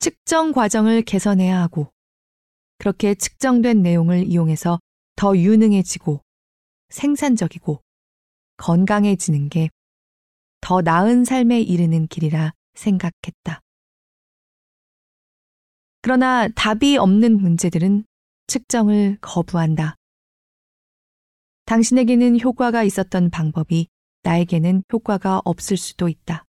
측정 0.00 0.52
과정을 0.52 1.02
개선해야 1.02 1.60
하고, 1.60 1.92
그렇게 2.78 3.14
측정된 3.14 3.82
내용을 3.82 4.26
이용해서 4.26 4.78
더 5.16 5.36
유능해지고, 5.36 6.22
생산적이고, 6.90 7.82
건강해지는 8.56 9.48
게 9.48 9.68
더 10.60 10.82
나은 10.82 11.24
삶에 11.24 11.60
이르는 11.60 12.08
길이라 12.08 12.52
생각했다. 12.74 13.60
그러나 16.02 16.48
답이 16.48 16.96
없는 16.96 17.40
문제들은 17.40 18.04
측정을 18.46 19.18
거부한다. 19.20 19.96
당신에게는 21.68 22.40
효과가 22.40 22.82
있었던 22.82 23.28
방법이 23.28 23.88
나에게는 24.22 24.84
효과가 24.90 25.42
없을 25.44 25.76
수도 25.76 26.08
있다. 26.08 26.46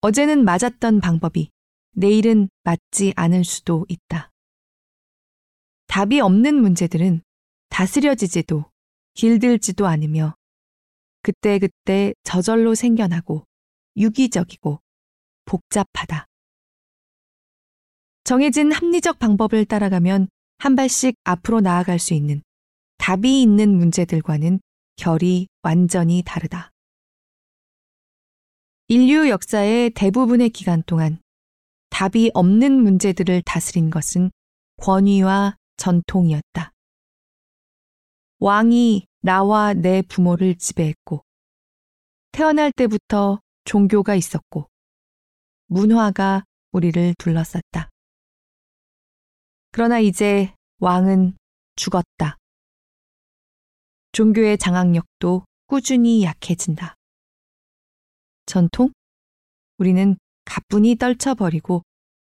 어제는 0.00 0.44
맞았던 0.44 1.00
방법이 1.00 1.50
내일은 1.90 2.50
맞지 2.62 3.14
않을 3.16 3.42
수도 3.42 3.84
있다. 3.88 4.30
답이 5.88 6.20
없는 6.20 6.54
문제들은 6.54 7.22
다스려지지도 7.68 8.64
길들지도 9.14 9.88
않으며 9.88 10.36
그때그때 11.22 12.14
저절로 12.22 12.76
생겨나고 12.76 13.44
유기적이고 13.96 14.80
복잡하다. 15.46 16.28
정해진 18.22 18.70
합리적 18.70 19.18
방법을 19.18 19.64
따라가면 19.64 20.28
한 20.58 20.76
발씩 20.76 21.16
앞으로 21.24 21.60
나아갈 21.60 21.98
수 21.98 22.14
있는 22.14 22.40
답이 23.08 23.40
있는 23.40 23.74
문제들과는 23.74 24.60
결이 24.96 25.48
완전히 25.62 26.22
다르다. 26.26 26.72
인류 28.88 29.30
역사의 29.30 29.92
대부분의 29.94 30.50
기간 30.50 30.82
동안 30.82 31.18
답이 31.88 32.32
없는 32.34 32.70
문제들을 32.70 33.40
다스린 33.46 33.88
것은 33.88 34.30
권위와 34.82 35.56
전통이었다. 35.78 36.72
왕이 38.40 39.06
나와 39.22 39.72
내 39.72 40.02
부모를 40.02 40.56
지배했고, 40.56 41.24
태어날 42.32 42.70
때부터 42.72 43.40
종교가 43.64 44.16
있었고, 44.16 44.68
문화가 45.66 46.44
우리를 46.72 47.14
둘러쌌다. 47.16 47.88
그러나 49.72 49.98
이제 49.98 50.52
왕은 50.80 51.38
죽었다. 51.74 52.37
종교의 54.12 54.58
장악력도 54.58 55.44
꾸준히 55.66 56.22
약해진다. 56.22 56.94
전통? 58.46 58.90
우리는 59.78 60.16
가뿐히 60.44 60.96
떨쳐버리고 60.96 61.82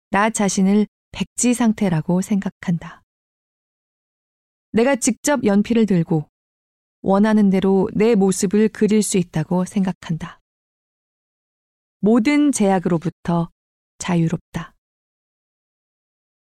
나 0.09 0.29
자신을 0.29 0.87
백지 1.11 1.53
상태라고 1.53 2.21
생각한다. 2.21 3.03
내가 4.71 4.95
직접 4.95 5.43
연필을 5.45 5.85
들고 5.85 6.27
원하는 7.01 7.49
대로 7.49 7.89
내 7.93 8.15
모습을 8.15 8.67
그릴 8.69 9.03
수 9.03 9.17
있다고 9.17 9.65
생각한다. 9.65 10.39
모든 11.99 12.51
제약으로부터 12.51 13.49
자유롭다. 13.99 14.73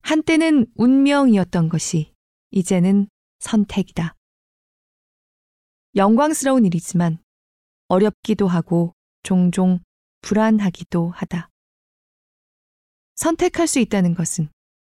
한때는 0.01 0.67
운명이었던 0.75 1.69
것이 1.69 2.13
이제는 2.51 3.07
선택이다. 3.39 4.15
영광스러운 5.95 6.65
일이지만 6.65 7.21
어렵기도 7.89 8.47
하고 8.47 8.93
종종 9.23 9.79
불안하기도 10.21 11.09
하다. 11.09 11.49
선택할 13.15 13.67
수 13.67 13.79
있다는 13.79 14.15
것은 14.15 14.49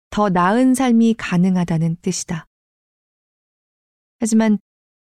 더 0.10 0.30
나은 0.30 0.74
삶이 0.74 1.14
가능하다는 1.16 1.98
뜻이다. 2.02 2.46
하지만 4.20 4.58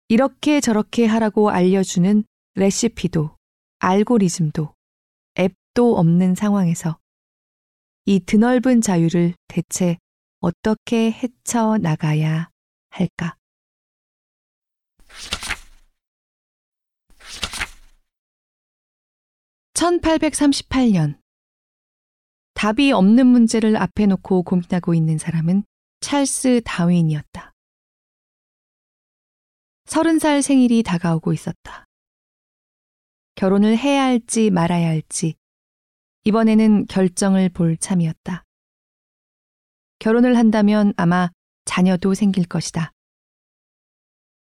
이렇게 0.08 0.60
저렇게 0.60 1.06
하라고 1.06 1.48
알려주는 1.48 2.24
레시피도 2.56 3.36
알고리즘도 3.78 4.74
앱도 5.38 5.96
없는 5.96 6.34
상황에서 6.34 6.98
이 8.04 8.20
드넓은 8.20 8.82
자유를 8.82 9.32
대체 9.48 9.96
어떻게 10.40 11.10
헤쳐나가야 11.10 12.50
할까? 12.90 13.39
(1838년) 19.80 21.18
답이 22.52 22.92
없는 22.92 23.26
문제를 23.26 23.78
앞에 23.78 24.04
놓고 24.04 24.42
고민하고 24.42 24.92
있는 24.92 25.16
사람은 25.16 25.64
찰스 26.00 26.60
다윈이었다. 26.66 27.54
서른 29.86 30.18
살 30.18 30.42
생일이 30.42 30.82
다가오고 30.82 31.32
있었다. 31.32 31.86
결혼을 33.36 33.78
해야 33.78 34.02
할지 34.02 34.50
말아야 34.50 34.88
할지 34.88 35.36
이번에는 36.24 36.84
결정을 36.84 37.48
볼 37.48 37.78
참이었다. 37.78 38.44
결혼을 39.98 40.36
한다면 40.36 40.92
아마 40.98 41.30
자녀도 41.64 42.12
생길 42.12 42.44
것이다. 42.44 42.92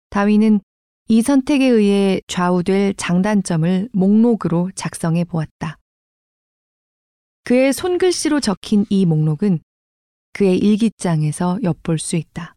다윈은 0.08 0.60
이 1.08 1.22
선택에 1.22 1.66
의해 1.66 2.20
좌우될 2.26 2.94
장단점을 2.96 3.90
목록으로 3.92 4.70
작성해 4.74 5.22
보았다. 5.24 5.78
그의 7.44 7.72
손글씨로 7.72 8.40
적힌 8.40 8.84
이 8.90 9.06
목록은 9.06 9.60
그의 10.32 10.58
일기장에서 10.58 11.60
엿볼 11.62 12.00
수 12.00 12.16
있다. 12.16 12.56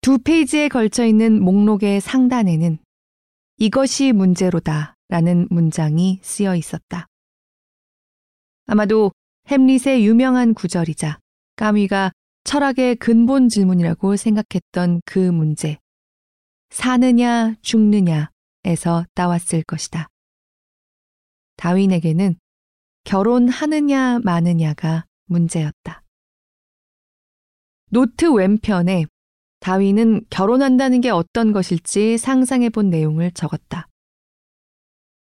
두 0.00 0.18
페이지에 0.18 0.68
걸쳐 0.68 1.06
있는 1.06 1.40
목록의 1.40 2.00
상단에는 2.00 2.78
이것이 3.58 4.10
문제로다 4.12 4.96
라는 5.08 5.46
문장이 5.48 6.18
쓰여 6.22 6.56
있었다. 6.56 7.06
아마도 8.66 9.12
햄릿의 9.46 10.04
유명한 10.04 10.54
구절이자 10.54 11.20
까미가 11.54 12.10
철학의 12.42 12.96
근본 12.96 13.48
질문이라고 13.48 14.16
생각했던 14.16 15.02
그 15.04 15.20
문제. 15.20 15.78
사느냐, 16.72 17.54
죽느냐에서 17.60 19.04
따왔을 19.14 19.62
것이다. 19.62 20.08
다윈에게는 21.56 22.36
결혼하느냐, 23.04 24.20
마느냐가 24.20 25.04
문제였다. 25.26 26.02
노트 27.90 28.32
왼편에 28.32 29.04
다윈은 29.60 30.24
결혼한다는 30.30 31.02
게 31.02 31.10
어떤 31.10 31.52
것일지 31.52 32.16
상상해 32.16 32.70
본 32.70 32.88
내용을 32.88 33.32
적었다. 33.32 33.88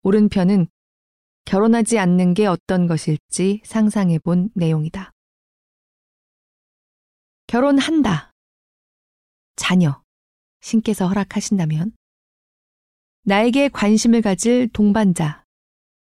오른편은 0.03 0.67
결혼하지 1.47 1.99
않는 1.99 2.35
게 2.35 2.45
어떤 2.47 2.87
것일지 2.87 3.63
상상해 3.65 4.19
본 4.19 4.51
내용이다. 4.55 5.13
결혼한다. 7.47 8.33
자녀. 9.57 10.03
신께서 10.63 11.07
허락하신다면. 11.09 11.95
나에게 13.25 13.69
관심을 13.69 14.23
가질 14.23 14.69
동반자. 14.73 15.45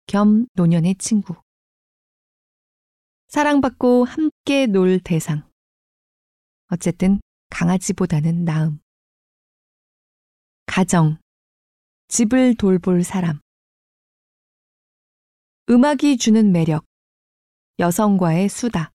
겸 0.06 0.46
노년의 0.54 0.96
친구. 0.96 1.34
사랑받고 3.28 4.04
함께 4.04 4.66
놀 4.66 5.00
대상. 5.00 5.50
어쨌든 6.68 7.20
강아지보다는 7.50 8.44
나음. 8.44 8.80
가정. 10.66 11.18
집을 12.08 12.54
돌볼 12.54 13.04
사람. 13.04 13.40
음악이 15.70 16.18
주는 16.18 16.52
매력. 16.52 16.84
여성과의 17.78 18.48
수다. 18.48 18.92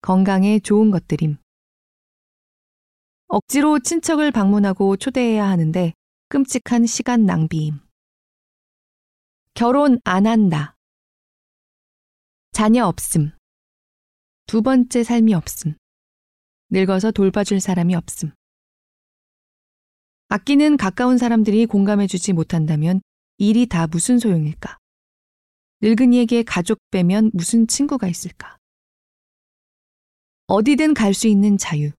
건강에 0.00 0.60
좋은 0.60 0.90
것들임. 0.90 1.38
억지로 3.30 3.78
친척을 3.78 4.30
방문하고 4.30 4.96
초대해야 4.96 5.46
하는데 5.46 5.92
끔찍한 6.28 6.86
시간 6.86 7.26
낭비임. 7.26 7.78
결혼 9.52 9.98
안 10.04 10.26
한다. 10.26 10.74
자녀 12.52 12.86
없음. 12.86 13.32
두 14.46 14.62
번째 14.62 15.04
삶이 15.04 15.34
없음. 15.34 15.76
늙어서 16.70 17.10
돌봐줄 17.10 17.60
사람이 17.60 17.94
없음. 17.94 18.32
아끼는 20.28 20.78
가까운 20.78 21.18
사람들이 21.18 21.66
공감해주지 21.66 22.32
못한다면 22.32 23.02
일이 23.36 23.66
다 23.66 23.86
무슨 23.86 24.18
소용일까? 24.18 24.78
늙은이에게 25.82 26.44
가족 26.44 26.78
빼면 26.90 27.30
무슨 27.34 27.66
친구가 27.66 28.08
있을까? 28.08 28.56
어디든 30.46 30.94
갈 30.94 31.12
수 31.12 31.28
있는 31.28 31.58
자유. 31.58 31.90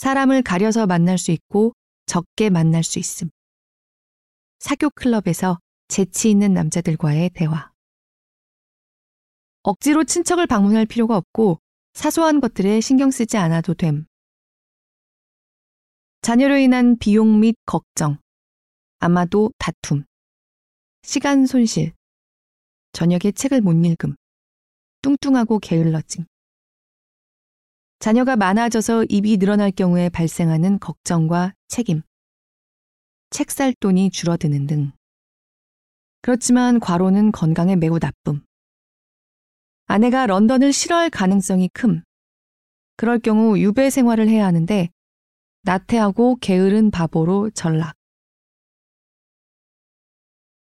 사람을 0.00 0.40
가려서 0.40 0.86
만날 0.86 1.18
수 1.18 1.30
있고 1.30 1.74
적게 2.06 2.48
만날 2.48 2.82
수 2.82 2.98
있음. 2.98 3.28
사교 4.58 4.88
클럽에서 4.94 5.58
재치 5.88 6.30
있는 6.30 6.54
남자들과의 6.54 7.32
대화. 7.34 7.70
억지로 9.62 10.04
친척을 10.04 10.46
방문할 10.46 10.86
필요가 10.86 11.18
없고 11.18 11.60
사소한 11.92 12.40
것들에 12.40 12.80
신경 12.80 13.10
쓰지 13.10 13.36
않아도 13.36 13.74
됨. 13.74 14.06
자녀로 16.22 16.56
인한 16.56 16.96
비용 16.96 17.38
및 17.38 17.56
걱정, 17.66 18.16
아마도 19.00 19.52
다툼, 19.58 20.04
시간 21.02 21.44
손실, 21.44 21.92
저녁에 22.92 23.32
책을 23.34 23.60
못 23.60 23.74
읽음, 23.74 24.16
뚱뚱하고 25.02 25.58
게을러짐. 25.58 26.24
자녀가 28.00 28.34
많아져서 28.34 29.04
입이 29.10 29.36
늘어날 29.36 29.70
경우에 29.70 30.08
발생하는 30.08 30.78
걱정과 30.78 31.52
책임, 31.68 32.00
책 33.28 33.50
살 33.50 33.74
돈이 33.78 34.10
줄어드는 34.10 34.66
등. 34.66 34.92
그렇지만 36.22 36.80
과로는 36.80 37.30
건강에 37.30 37.76
매우 37.76 37.98
나쁨. 37.98 38.42
아내가 39.84 40.24
런던을 40.26 40.72
싫어할 40.72 41.10
가능성이 41.10 41.68
큼. 41.74 42.02
그럴 42.96 43.18
경우 43.18 43.58
유배 43.58 43.90
생활을 43.90 44.28
해야 44.28 44.46
하는데 44.46 44.88
나태하고 45.62 46.36
게으른 46.40 46.90
바보로 46.90 47.50
전락. 47.50 47.96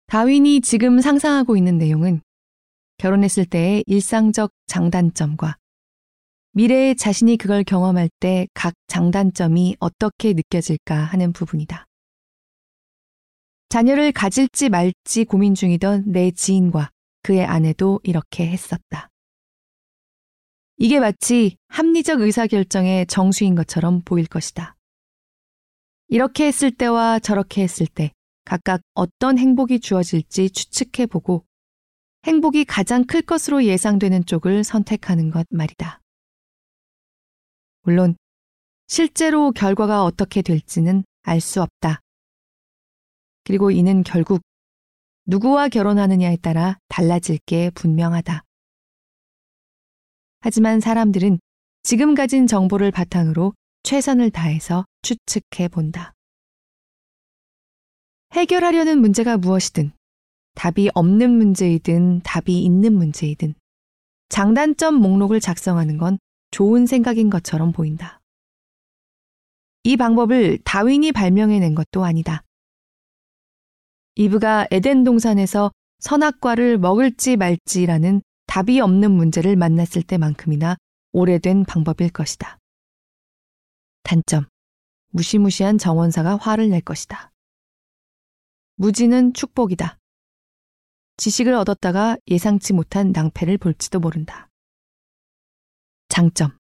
다윈이 0.09 0.62
지금 0.62 1.01
상상하고 1.01 1.57
있는 1.57 1.79
내용은 1.79 2.20
결혼했을 2.96 3.44
때의 3.46 3.85
일상적 3.87 4.51
장단점과 4.66 5.57
미래에 6.59 6.94
자신이 6.94 7.37
그걸 7.37 7.62
경험할 7.62 8.11
때 8.18 8.49
각 8.53 8.75
장단점이 8.88 9.77
어떻게 9.79 10.33
느껴질까 10.33 10.97
하는 10.97 11.33
부분이다. 11.33 11.87
자녀를 13.68 14.11
가질지 14.11 14.68
말지 14.68 15.25
고민 15.27 15.55
중이던 15.55 16.11
내 16.11 16.33
지인과 16.33 16.90
그의 17.23 17.44
아내도 17.44 18.01
이렇게 18.03 18.49
했었다. 18.49 19.09
이게 20.79 20.99
마치 20.99 21.57
합리적 21.68 22.23
의사결정의 22.23 23.07
정수인 23.07 23.55
것처럼 23.55 24.03
보일 24.05 24.27
것이다. 24.27 24.75
이렇게 26.09 26.49
했을 26.49 26.73
때와 26.73 27.21
저렇게 27.21 27.62
했을 27.62 27.87
때 27.87 28.11
각각 28.44 28.81
어떤 28.94 29.38
행복이 29.38 29.79
주어질지 29.79 30.51
추측해보고 30.51 31.44
행복이 32.27 32.64
가장 32.64 33.05
클 33.05 33.23
것으로 33.23 33.64
예상되는 33.64 34.25
쪽을 34.27 34.64
선택하는 34.64 35.31
것 35.31 35.47
말이다. 35.51 36.01
물론 37.88 38.16
실제로 38.87 39.51
결과가 39.51 40.05
어떻게 40.05 40.42
될지는 40.42 41.05
알 41.22 41.40
수 41.40 41.62
없다. 41.62 42.01
그리고 43.44 43.70
이는 43.70 44.03
결국 44.03 44.42
누구와 45.24 45.68
결혼하느냐에 45.68 46.37
따라 46.37 46.79
달라질 46.88 47.38
게 47.46 47.70
분명하다. 47.70 48.44
하지만 50.40 50.81
사람들은 50.81 51.38
지금 51.83 52.14
가진 52.14 52.46
정보를 52.46 52.90
바탕으로 52.90 53.55
최선을 53.85 54.33
다해서 54.33 54.85
추측해 55.01 55.68
본다. 55.68 56.12
해결하려는 58.33 59.01
문제가 59.01 59.38
무엇이든 59.38 59.92
답이 60.57 60.90
없는 60.92 61.31
문제이든 61.31 62.20
답이 62.20 62.62
있는 62.62 62.92
문제이든 62.92 63.55
장단점 64.29 64.94
목록을 64.96 65.40
작성하는 65.40 65.96
건 65.96 66.18
좋은 66.51 66.87
생각인 66.87 67.31
것처럼 67.31 67.73
보인다. 67.73 68.21
이 69.85 69.97
방법을 69.97 70.59
다윈이 70.65 71.13
발명해낸 71.13 71.75
것도 71.75 72.05
아니다. 72.05 72.43
이브가 74.17 74.69
에덴 74.71 75.05
동산에서 75.05 75.71
선악과를 76.01 76.79
먹을지 76.79 77.37
말지라는 77.37 78.23
답이 78.47 78.81
없는 78.81 79.11
문제를 79.11 79.57
만났을 79.57 80.03
때만큼이나 80.03 80.77
오래된 81.13 81.65
방법일 81.65 82.11
것이다. 82.11 82.59
단점. 84.03 84.47
무시무시한 85.11 85.79
정원사가 85.79 86.37
화를 86.37 86.69
낼 86.71 86.81
것이다. 86.81 87.31
무지는 88.77 89.33
축복이다. 89.33 89.99
지식을 91.17 91.55
얻었다가 91.55 92.17
예상치 92.29 92.73
못한 92.73 93.13
낭패를 93.13 93.59
볼지도 93.59 94.01
모른다. 94.01 94.48
장점. 96.09 96.57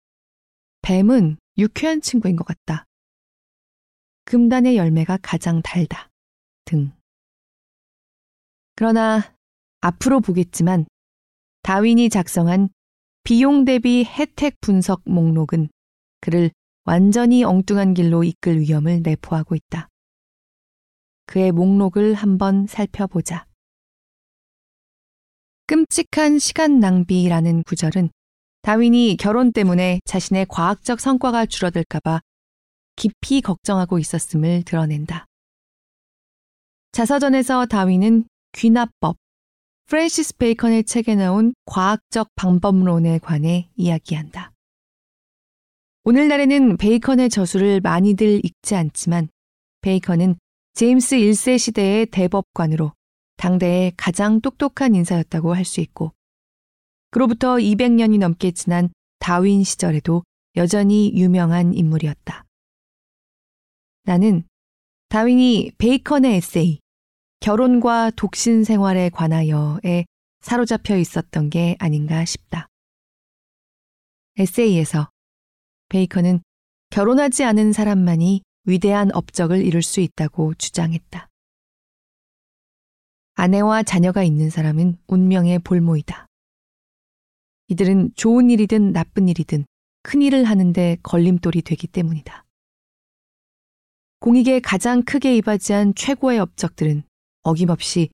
뱀은 0.82 1.36
유쾌한 1.58 2.00
친구인 2.00 2.36
것 2.36 2.44
같다. 2.44 2.84
금단의 4.24 4.76
열매가 4.76 5.18
가장 5.22 5.62
달다. 5.62 6.10
등. 6.64 6.92
그러나 8.76 9.34
앞으로 9.80 10.20
보겠지만 10.20 10.86
다윈이 11.62 12.10
작성한 12.10 12.68
비용 13.24 13.64
대비 13.64 14.04
혜택 14.04 14.60
분석 14.60 15.02
목록은 15.04 15.68
그를 16.20 16.50
완전히 16.84 17.44
엉뚱한 17.44 17.94
길로 17.94 18.24
이끌 18.24 18.60
위험을 18.60 19.02
내포하고 19.02 19.54
있다. 19.54 19.88
그의 21.26 21.52
목록을 21.52 22.14
한번 22.14 22.66
살펴보자. 22.66 23.44
끔찍한 25.66 26.38
시간 26.38 26.80
낭비라는 26.80 27.62
구절은 27.64 28.10
다윈이 28.68 29.16
결혼 29.16 29.50
때문에 29.50 29.98
자신의 30.04 30.44
과학적 30.50 31.00
성과가 31.00 31.46
줄어들까봐 31.46 32.20
깊이 32.96 33.40
걱정하고 33.40 33.98
있었음을 33.98 34.62
드러낸다. 34.64 35.24
자서전에서 36.92 37.64
다윈은 37.64 38.24
귀납법, 38.52 39.16
프랜시스 39.86 40.36
베이컨의 40.36 40.84
책에 40.84 41.14
나온 41.14 41.54
과학적 41.64 42.28
방법론에 42.34 43.20
관해 43.20 43.70
이야기한다. 43.74 44.52
오늘날에는 46.04 46.76
베이컨의 46.76 47.30
저술을 47.30 47.80
많이들 47.80 48.44
읽지 48.44 48.74
않지만 48.74 49.30
베이컨은 49.80 50.36
제임스 50.74 51.16
1세 51.16 51.58
시대의 51.58 52.04
대법관으로 52.04 52.92
당대의 53.38 53.94
가장 53.96 54.42
똑똑한 54.42 54.94
인사였다고 54.94 55.54
할 55.54 55.64
수 55.64 55.80
있고 55.80 56.12
그로부터 57.10 57.56
200년이 57.56 58.18
넘게 58.18 58.52
지난 58.52 58.90
다윈 59.18 59.64
시절에도 59.64 60.24
여전히 60.56 61.12
유명한 61.14 61.74
인물이었다. 61.74 62.44
나는 64.04 64.44
다윈이 65.08 65.72
베이컨의 65.78 66.36
에세이 66.36 66.80
결혼과 67.40 68.10
독신 68.10 68.64
생활에 68.64 69.08
관하여에 69.10 70.04
사로잡혀 70.40 70.96
있었던 70.96 71.50
게 71.50 71.76
아닌가 71.78 72.24
싶다. 72.24 72.68
에세이에서 74.38 75.10
베이컨은 75.88 76.40
결혼하지 76.90 77.44
않은 77.44 77.72
사람만이 77.72 78.42
위대한 78.64 79.10
업적을 79.14 79.64
이룰 79.64 79.82
수 79.82 80.00
있다고 80.00 80.54
주장했다. 80.54 81.28
아내와 83.34 83.82
자녀가 83.82 84.22
있는 84.22 84.50
사람은 84.50 84.98
운명의 85.06 85.60
볼모이다. 85.60 86.27
이들은 87.68 88.12
좋은 88.14 88.50
일이든 88.50 88.92
나쁜 88.92 89.28
일이든 89.28 89.66
큰 90.02 90.22
일을 90.22 90.44
하는데 90.44 90.96
걸림돌이 91.02 91.62
되기 91.62 91.86
때문이다. 91.86 92.44
공익에 94.20 94.60
가장 94.60 95.02
크게 95.02 95.36
이바지한 95.36 95.94
최고의 95.94 96.38
업적들은 96.38 97.02
어김없이 97.42 98.10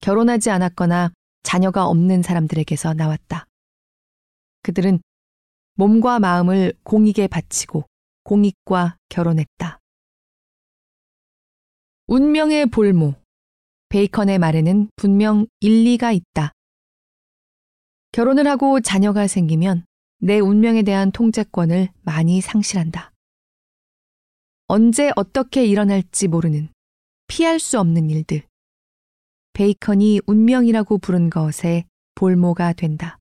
결혼하지 0.00 0.50
않았거나 0.50 1.12
자녀가 1.42 1.86
없는 1.86 2.22
사람들에게서 2.22 2.94
나왔다. 2.94 3.44
그들은 4.62 5.00
몸과 5.74 6.18
마음을 6.18 6.72
공익에 6.82 7.28
바치고 7.28 7.84
공익과 8.24 8.96
결혼했다. 9.08 9.78
운명의 12.06 12.66
볼모. 12.66 13.14
베이컨의 13.88 14.38
말에는 14.38 14.88
분명 14.96 15.46
일리가 15.60 16.12
있다. 16.12 16.52
결혼을 18.12 18.46
하고 18.48 18.80
자녀가 18.80 19.26
생기면 19.26 19.84
내 20.18 20.40
운명에 20.40 20.82
대한 20.82 21.12
통제권을 21.12 21.88
많이 22.02 22.40
상실한다. 22.40 23.12
언제 24.66 25.10
어떻게 25.16 25.64
일어날지 25.64 26.28
모르는 26.28 26.68
피할 27.28 27.58
수 27.60 27.78
없는 27.78 28.10
일들. 28.10 28.42
베이컨이 29.52 30.20
운명이라고 30.26 30.98
부른 30.98 31.30
것에 31.30 31.84
볼모가 32.14 32.72
된다. 32.72 33.18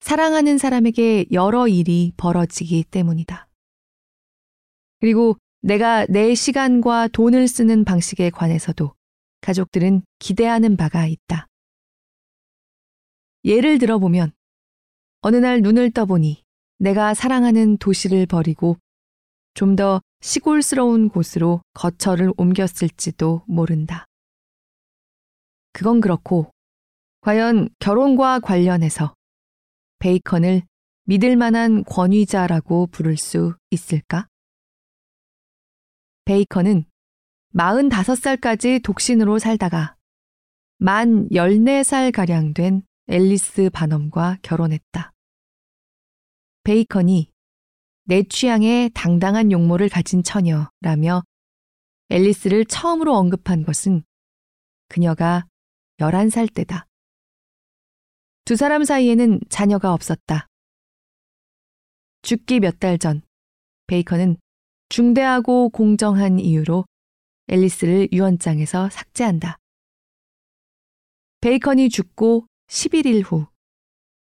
사랑하는 0.00 0.58
사람에게 0.58 1.26
여러 1.32 1.68
일이 1.68 2.12
벌어지기 2.16 2.84
때문이다. 2.84 3.48
그리고 5.00 5.36
내가 5.62 6.06
내 6.06 6.34
시간과 6.34 7.08
돈을 7.08 7.48
쓰는 7.48 7.84
방식에 7.84 8.30
관해서도 8.30 8.94
가족들은 9.40 10.02
기대하는 10.18 10.76
바가 10.76 11.06
있다. 11.06 11.46
예를 13.44 13.78
들어보면 13.78 14.32
어느 15.22 15.36
날 15.36 15.60
눈을 15.60 15.90
떠보니 15.90 16.42
내가 16.78 17.14
사랑하는 17.14 17.78
도시를 17.78 18.26
버리고 18.26 18.76
좀 19.54 19.76
더 19.76 20.00
시골스러운 20.20 21.08
곳으로 21.08 21.62
거처를 21.74 22.32
옮겼을지도 22.36 23.42
모른다. 23.46 24.04
그건 25.72 26.00
그렇고 26.00 26.50
과연 27.20 27.68
결혼과 27.78 28.40
관련해서 28.40 29.14
베이컨을 29.98 30.62
믿을 31.04 31.36
만한 31.36 31.84
권위자라고 31.84 32.88
부를 32.88 33.16
수 33.16 33.54
있을까? 33.70 34.26
베이컨은 36.24 36.84
45살까지 37.54 38.82
독신으로 38.82 39.38
살다가 39.38 39.96
만 40.78 41.28
14살가량 41.30 42.54
된 42.54 42.82
앨리스 43.12 43.70
바넘과 43.70 44.38
결혼했다. 44.42 45.12
베이컨이 46.62 47.32
내 48.04 48.22
취향에 48.22 48.88
당당한 48.94 49.50
용모를 49.50 49.88
가진 49.88 50.22
처녀라며 50.22 51.24
앨리스를 52.10 52.64
처음으로 52.66 53.16
언급한 53.16 53.64
것은 53.64 54.04
그녀가 54.88 55.44
11살 55.98 56.54
때다. 56.54 56.86
두 58.44 58.54
사람 58.54 58.84
사이에는 58.84 59.40
자녀가 59.48 59.92
없었다. 59.92 60.46
죽기 62.22 62.60
몇 62.60 62.78
달 62.78 62.96
전, 62.96 63.22
베이컨은 63.88 64.36
중대하고 64.88 65.70
공정한 65.70 66.38
이유로 66.38 66.84
앨리스를 67.48 68.08
유언장에서 68.12 68.88
삭제한다. 68.90 69.58
베이컨이 71.40 71.88
죽고 71.88 72.46
11일 72.70 73.24
후, 73.24 73.46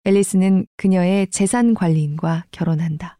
앨리스는 0.05 0.65
그녀의 0.77 1.29
재산 1.31 1.73
관리인과 1.73 2.45
결혼한다. 2.51 3.19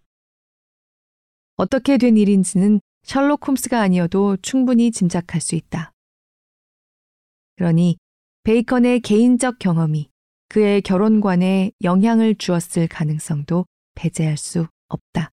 어떻게 1.58 1.98
된 1.98 2.16
일인지는 2.16 2.80
셜록 3.04 3.46
홈스가 3.46 3.82
아니어도 3.82 4.38
충분히 4.38 4.90
짐작할 4.90 5.42
수 5.42 5.56
있다. 5.56 5.92
그러니 7.58 7.98
베이컨의 8.44 9.02
개인적 9.02 9.60
경험이 9.60 10.10
그의 10.48 10.82
결혼관에 10.82 11.72
영향을 11.84 12.36
주었을 12.36 12.88
가능성도 12.88 13.66
배제할 13.96 14.38
수 14.38 14.68
없다. 14.88 15.30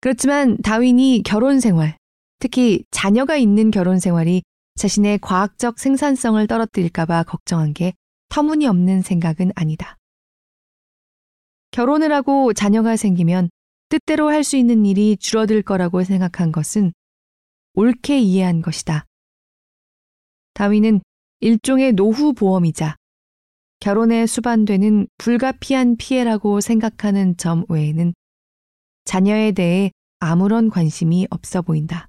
그렇지만 0.00 0.56
다윈이 0.58 1.24
결혼 1.24 1.58
생활, 1.58 1.98
특히 2.38 2.84
자녀가 2.92 3.36
있는 3.36 3.72
결혼 3.72 3.98
생활이 3.98 4.42
자신의 4.76 5.18
과학적 5.20 5.78
생산성을 5.78 6.46
떨어뜨릴까봐 6.46 7.24
걱정한 7.24 7.72
게 7.72 7.94
터무니없는 8.28 9.02
생각은 9.02 9.52
아니다. 9.54 9.96
결혼을 11.70 12.12
하고 12.12 12.52
자녀가 12.52 12.96
생기면 12.96 13.50
뜻대로 13.88 14.28
할 14.28 14.44
수 14.44 14.56
있는 14.56 14.84
일이 14.84 15.16
줄어들 15.16 15.62
거라고 15.62 16.04
생각한 16.04 16.52
것은 16.52 16.92
옳게 17.74 18.18
이해한 18.20 18.62
것이다. 18.62 19.04
다윈은 20.54 21.00
일종의 21.40 21.92
노후 21.92 22.32
보험이자 22.32 22.96
결혼에 23.80 24.26
수반되는 24.26 25.06
불가피한 25.18 25.96
피해라고 25.96 26.60
생각하는 26.60 27.36
점 27.36 27.64
외에는 27.68 28.14
자녀에 29.04 29.52
대해 29.52 29.92
아무런 30.18 30.70
관심이 30.70 31.26
없어 31.30 31.62
보인다. 31.62 32.08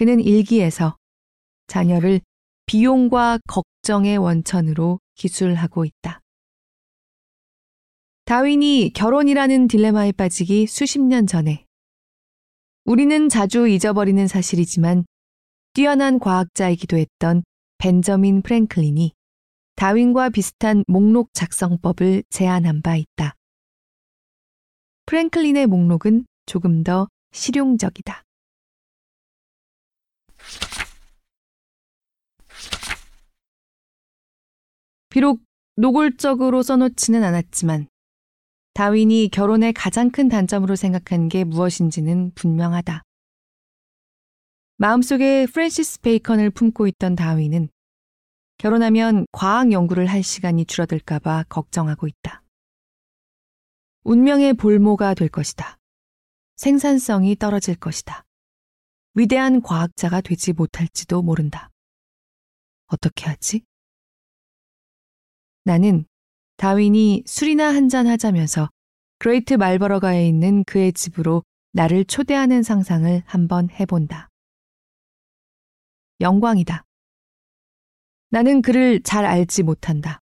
그는 0.00 0.18
일기에서 0.18 0.96
자녀를 1.66 2.22
비용과 2.64 3.38
걱정의 3.46 4.16
원천으로 4.16 4.98
기술하고 5.14 5.84
있다. 5.84 6.22
다윈이 8.24 8.94
결혼이라는 8.94 9.68
딜레마에 9.68 10.12
빠지기 10.12 10.68
수십 10.68 11.02
년 11.02 11.26
전에 11.26 11.66
우리는 12.86 13.28
자주 13.28 13.68
잊어버리는 13.68 14.26
사실이지만 14.26 15.04
뛰어난 15.74 16.18
과학자이기도 16.18 16.96
했던 16.96 17.42
벤저민 17.76 18.40
프랭클린이 18.40 19.12
다윈과 19.76 20.30
비슷한 20.30 20.82
목록 20.86 21.34
작성법을 21.34 22.22
제안한 22.30 22.80
바 22.80 22.96
있다. 22.96 23.34
프랭클린의 25.04 25.66
목록은 25.66 26.24
조금 26.46 26.84
더 26.84 27.06
실용적이다. 27.32 28.24
비록 35.10 35.42
노골적으로 35.76 36.62
써놓지는 36.62 37.24
않았지만 37.24 37.88
다윈이 38.74 39.30
결혼의 39.30 39.72
가장 39.72 40.10
큰 40.10 40.28
단점으로 40.28 40.76
생각한 40.76 41.28
게 41.28 41.42
무엇인지는 41.42 42.30
분명하다. 42.34 43.02
마음속에 44.76 45.46
프랜시스 45.46 46.00
베이컨을 46.00 46.50
품고 46.50 46.86
있던 46.86 47.16
다윈은 47.16 47.68
결혼하면 48.58 49.26
과학 49.32 49.72
연구를 49.72 50.06
할 50.06 50.22
시간이 50.22 50.64
줄어들까봐 50.64 51.46
걱정하고 51.48 52.06
있다. 52.06 52.42
운명의 54.04 54.54
볼모가 54.54 55.14
될 55.14 55.28
것이다. 55.28 55.76
생산성이 56.56 57.34
떨어질 57.36 57.74
것이다. 57.74 58.24
위대한 59.14 59.60
과학자가 59.60 60.20
되지 60.20 60.52
못할지도 60.52 61.22
모른다. 61.22 61.68
어떻게 62.86 63.26
하지? 63.26 63.64
나는 65.64 66.04
다윈이 66.56 67.24
술이나 67.26 67.74
한잔 67.74 68.06
하자면서 68.06 68.68
그레이트 69.18 69.54
말버러가에 69.54 70.26
있는 70.26 70.64
그의 70.64 70.92
집으로 70.92 71.42
나를 71.72 72.04
초대하는 72.04 72.62
상상을 72.62 73.22
한번 73.26 73.70
해본다. 73.70 74.28
영광이다. 76.20 76.84
나는 78.30 78.62
그를 78.62 79.02
잘 79.02 79.24
알지 79.24 79.62
못한다. 79.62 80.20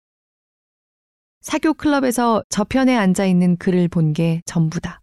사교 1.41 1.75
클럽에서 1.75 2.43
저편에 2.49 2.97
앉아 2.97 3.27
있는 3.27 3.57
그를 3.57 3.89
본 3.89 4.13
게 4.13 4.41
전부다. 4.47 5.01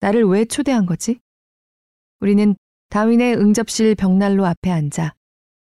나를 0.00 0.24
왜 0.24 0.44
초대한 0.44 0.86
거지? 0.86 1.20
우리는 2.20 2.56
다윈의 2.88 3.36
응접실 3.36 3.94
벽난로 3.94 4.46
앞에 4.46 4.70
앉아 4.70 5.14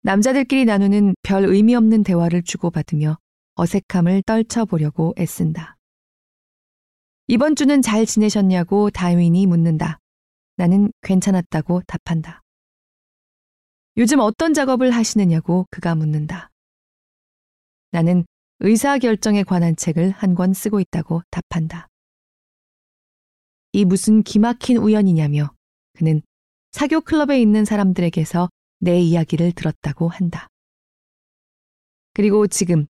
남자들끼리 0.03 0.65
나누는 0.65 1.15
별 1.23 1.45
의미 1.45 1.75
없는 1.75 2.03
대화를 2.03 2.43
주고받으며 2.43 3.19
어색함을 3.55 4.23
떨쳐보려고 4.27 5.15
애쓴다. 5.19 5.77
이번 7.29 7.55
주는 7.55 7.81
잘 7.83 8.05
지내셨냐고 8.05 8.91
다윈이 8.91 9.47
묻는다. 9.47 9.99
나는 10.57 10.93
괜찮았다고 11.03 11.83
답한다. 11.87 12.43
요즘 13.97 14.19
어떤 14.21 14.55
작업을 14.55 14.91
하시느냐고 14.91 15.67
그가 15.71 15.95
묻는다. 15.95 16.51
나는 17.93 18.25
의사결정에 18.61 19.45
관한 19.45 19.77
책을 19.77 20.11
한 20.11 20.35
권 20.35 20.53
쓰고 20.53 20.81
있다고 20.81 21.23
답한다. 21.31 21.89
이 23.73 23.85
무슨 23.85 24.23
기막힌 24.23 24.79
우연이냐며 24.79 25.53
그는 25.95 26.23
사교 26.73 27.03
클럽에 27.03 27.41
있는 27.41 27.65
사람들에게서 27.65 28.49
내 28.83 28.99
이야기를 28.99 29.53
들었다고 29.53 30.09
한다. 30.09 30.49
그리고 32.15 32.49
지금 32.49 32.89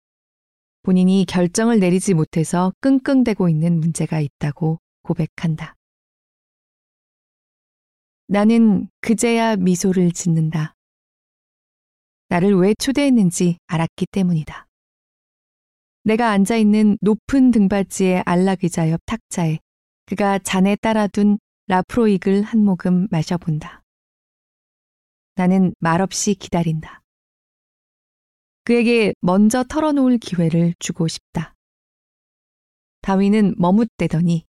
본인이 0.82 1.24
결정을 1.24 1.78
내리지 1.78 2.12
못해서 2.12 2.72
끙끙대고 2.80 3.48
있는 3.48 3.78
문제가 3.78 4.18
있다고 4.18 4.80
고백한다. 5.02 5.76
나는 8.26 8.88
그제야 9.00 9.54
미소를 9.54 10.10
짓는다. 10.10 10.74
나를 12.30 12.56
왜 12.56 12.74
초대했는지 12.74 13.58
알았기 13.68 14.06
때문이다. 14.10 14.66
내가 16.02 16.30
앉아있는 16.30 16.98
높은 17.00 17.52
등받이의 17.52 18.24
안락의자 18.26 18.90
옆 18.90 19.00
탁자에 19.06 19.60
그가 20.06 20.40
잔에 20.40 20.74
따라둔 20.74 21.38
라프로익을 21.68 22.42
한 22.42 22.64
모금 22.64 23.06
마셔본다. 23.12 23.85
나는 25.36 25.74
말없이 25.80 26.34
기다린다. 26.34 27.02
그에게 28.64 29.12
먼저 29.20 29.62
털어놓을 29.62 30.16
기회를 30.18 30.74
주고 30.78 31.08
싶다. 31.08 31.54
다윈은 33.02 33.54
머뭇대더니 33.58 34.46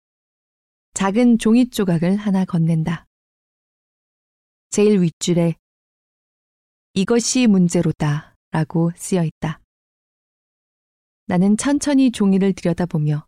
작은 0.93 1.39
종이 1.39 1.69
조각을 1.69 2.15
하나 2.15 2.45
건넨다. 2.45 3.07
제일 4.69 5.01
윗줄에 5.01 5.55
이것이 6.93 7.47
문제로다 7.47 8.36
라고 8.51 8.91
쓰여 8.95 9.23
있다. 9.23 9.59
나는 11.25 11.57
천천히 11.57 12.11
종이를 12.11 12.53
들여다보며 12.53 13.25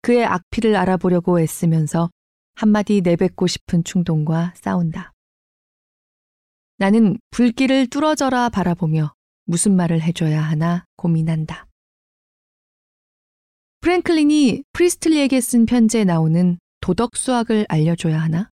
그의 0.00 0.24
악피를 0.24 0.74
알아보려고 0.74 1.40
애쓰면서 1.40 2.10
한마디 2.54 3.02
내뱉고 3.02 3.46
싶은 3.46 3.84
충동과 3.84 4.54
싸운다. 4.56 5.12
나는 6.78 7.18
불길을 7.30 7.86
뚫어져라 7.86 8.50
바라보며 8.50 9.14
무슨 9.44 9.76
말을 9.76 10.02
해줘야 10.02 10.42
하나 10.42 10.84
고민한다. 10.96 11.66
프랭클린이 13.80 14.64
프리스틀리에게 14.72 15.40
쓴 15.40 15.64
편지에 15.64 16.04
나오는 16.04 16.58
도덕 16.80 17.16
수학을 17.16 17.66
알려줘야 17.68 18.20
하나? 18.20 18.50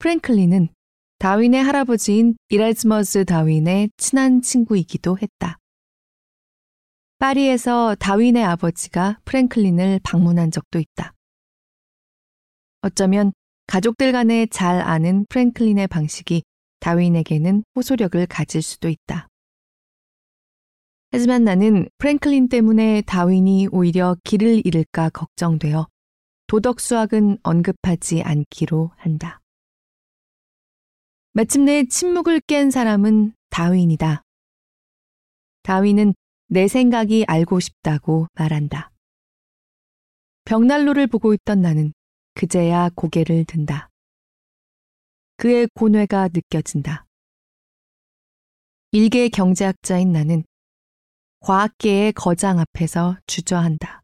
프랭클린은 0.00 0.68
다윈의 1.18 1.62
할아버지인 1.62 2.36
이라즈머스 2.48 3.24
다윈의 3.24 3.90
친한 3.96 4.42
친구이기도 4.42 5.18
했다. 5.18 5.58
파리에서 7.18 7.94
다윈의 7.94 8.42
아버지가 8.42 9.20
프랭클린을 9.24 10.00
방문한 10.02 10.50
적도 10.50 10.80
있다. 10.80 11.14
어쩌면 12.80 13.32
가족들 13.68 14.10
간에 14.10 14.46
잘 14.46 14.80
아는 14.80 15.24
프랭클린의 15.28 15.86
방식이 15.86 16.42
다윈에게는 16.82 17.62
호소력을 17.76 18.26
가질 18.26 18.60
수도 18.60 18.88
있다. 18.88 19.28
하지만 21.12 21.44
나는 21.44 21.88
프랭클린 21.98 22.48
때문에 22.48 23.02
다윈이 23.02 23.68
오히려 23.70 24.16
길을 24.24 24.66
잃을까 24.66 25.08
걱정되어 25.10 25.86
도덕 26.48 26.80
수학은 26.80 27.38
언급하지 27.44 28.22
않기로 28.22 28.90
한다. 28.96 29.40
마침내 31.34 31.84
침묵을 31.84 32.40
깬 32.40 32.72
사람은 32.72 33.32
다윈이다. 33.50 34.22
다윈은 35.62 36.14
내 36.48 36.66
생각이 36.66 37.24
알고 37.28 37.60
싶다고 37.60 38.26
말한다. 38.34 38.90
벽난로를 40.44 41.06
보고 41.06 41.32
있던 41.32 41.62
나는 41.62 41.92
그제야 42.34 42.90
고개를 42.96 43.44
든다. 43.44 43.91
그의 45.42 45.66
고뇌가 45.74 46.28
느껴진다. 46.32 47.04
일개 48.92 49.28
경제학자인 49.28 50.12
나는 50.12 50.44
과학계의 51.40 52.12
거장 52.12 52.60
앞에서 52.60 53.18
주저한다. 53.26 54.02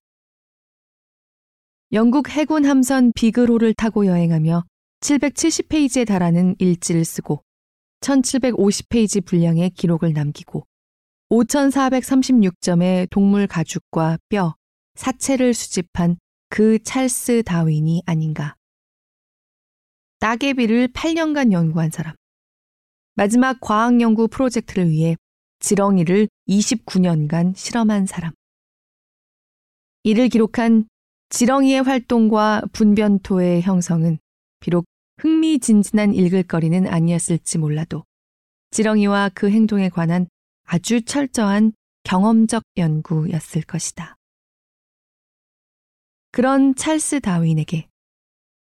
영국 1.93 2.29
해군 2.31 2.65
함선 2.65 3.13
비글호를 3.15 3.75
타고 3.75 4.07
여행하며 4.07 4.65
770페이지에 4.99 6.05
달하는 6.05 6.57
일지를 6.59 7.05
쓰고 7.05 7.45
1750페이지 8.01 9.25
분량의 9.25 9.71
기록을 9.71 10.15
남기고 10.15 10.67
5436점의 11.31 13.09
동물 13.11 13.47
가죽과 13.47 14.19
뼈, 14.29 14.57
사체를 14.97 15.55
수집한 15.55 16.17
그 16.49 16.83
찰스 16.83 17.45
다윈이 17.45 18.03
아닌가. 18.07 18.58
따개비를 20.21 20.89
8년간 20.89 21.53
연구한 21.53 21.91
사람. 21.91 22.15
마지막 23.15 23.61
과학 23.61 24.01
연구 24.01 24.29
프로젝트를 24.29 24.91
위해 24.91 25.17
지렁이를 25.61 26.29
29년간 26.49 27.57
실험한 27.57 28.07
사람. 28.07 28.33
이를 30.03 30.29
기록한 30.29 30.89
지렁이의 31.31 31.83
활동과 31.83 32.63
분변토의 32.73 33.63
형성은 33.63 34.19
비록 34.61 34.87
흥미진진한 35.19 36.15
읽을거리는 36.15 36.87
아니었을지 36.87 37.59
몰라도 37.59 38.05
지렁이와 38.71 39.31
그 39.35 39.51
행동에 39.51 39.89
관한 39.89 40.27
아주 40.65 41.03
철저한 41.03 41.73
경험적 42.05 42.63
연구였을 42.77 43.63
것이다. 43.63 44.17
그런 46.31 46.75
찰스 46.75 47.21
다윈에게 47.21 47.88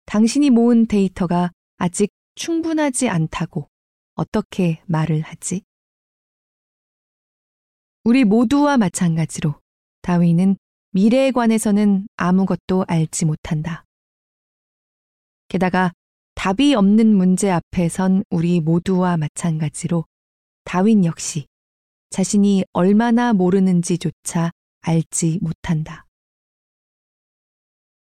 당신이 0.08 0.51
모은 0.51 0.86
데이터가 0.86 1.51
아직 1.76 2.12
충분하지 2.36 3.10
않다고 3.10 3.70
어떻게 4.16 4.82
말을 4.86 5.20
하지? 5.22 5.64
우리 8.05 8.24
모두와 8.24 8.78
마찬가지로 8.78 9.60
다윈은 10.03 10.55
미래에 10.91 11.32
관해서는 11.32 12.08
아무것도 12.16 12.86
알지 12.88 13.26
못한다. 13.26 13.84
게다가 15.49 15.91
답이 16.36 16.74
없는 16.74 17.14
문제 17.14 17.51
앞에 17.51 17.89
선 17.89 18.24
우리 18.30 18.62
모두와 18.62 19.18
마찬가지로 19.18 20.05
다윈 20.64 21.03
역시 21.03 21.47
자신이 22.12 22.64
얼마나 22.72 23.34
모르는지조차 23.34 24.51
알지 24.80 25.39
못한다. 25.41 26.07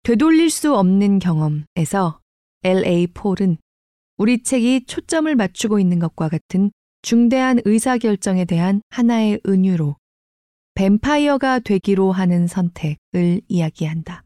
되돌릴 0.08 0.50
수 0.50 0.74
없는 0.74 1.20
경험에서 1.20 2.22
L.A. 2.64 3.08
폴은 3.08 3.58
우리 4.16 4.42
책이 4.42 4.86
초점을 4.86 5.36
맞추고 5.36 5.80
있는 5.80 6.00
것과 6.00 6.30
같은 6.30 6.72
중대한 7.02 7.60
의사결정에 7.66 8.46
대한 8.46 8.82
하나의 8.90 9.42
은유로 9.46 9.98
뱀파이어가 10.76 11.60
되기로 11.60 12.14
하는 12.14 12.48
선택을 12.48 13.42
이야기한다. 13.50 14.24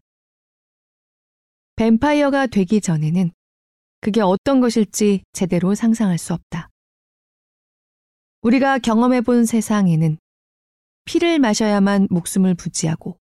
뱀파이어가 1.77 2.45
되기 2.45 2.79
전에는 2.79 3.31
그게 4.01 4.21
어떤 4.21 4.61
것일지 4.61 5.23
제대로 5.33 5.73
상상할 5.73 6.19
수 6.19 6.35
없다. 6.35 6.69
우리가 8.43 8.77
경험해 8.77 9.21
본 9.21 9.45
세상에는 9.45 10.19
피를 11.05 11.39
마셔야만 11.39 12.09
목숨을 12.11 12.53
부지하고 12.53 13.17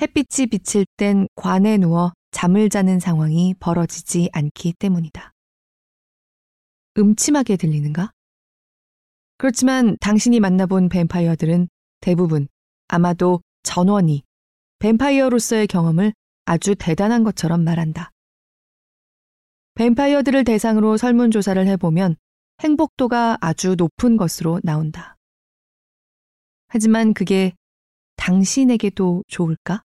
햇빛이 0.00 0.46
비칠 0.46 0.86
땐 0.96 1.26
관에 1.34 1.76
누워 1.76 2.12
잠을 2.30 2.68
자는 2.68 3.00
상황이 3.00 3.54
벌어지지 3.58 4.30
않기 4.32 4.74
때문이다. 4.78 5.32
음침하게 6.98 7.56
들리는가? 7.56 8.12
그렇지만 9.38 9.96
당신이 10.00 10.38
만나본 10.38 10.88
뱀파이어들은 10.88 11.68
대부분 12.00 12.46
아마도 12.86 13.40
전원이 13.64 14.22
뱀파이어로서의 14.78 15.66
경험을 15.66 16.12
아주 16.44 16.76
대단한 16.76 17.24
것처럼 17.24 17.64
말한다. 17.64 18.10
뱀파이어들을 19.74 20.44
대상으로 20.44 20.96
설문조사를 20.96 21.66
해보면 21.66 22.16
행복도가 22.60 23.38
아주 23.40 23.74
높은 23.76 24.16
것으로 24.16 24.60
나온다. 24.62 25.16
하지만 26.68 27.14
그게 27.14 27.52
당신에게도 28.16 29.24
좋을까? 29.28 29.82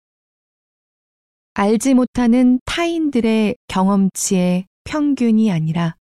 알지 1.60 1.94
못하는 1.94 2.62
타인들의 2.64 3.58
경험치의 3.68 4.66
평균이 4.86 5.52
아니라 5.52 5.98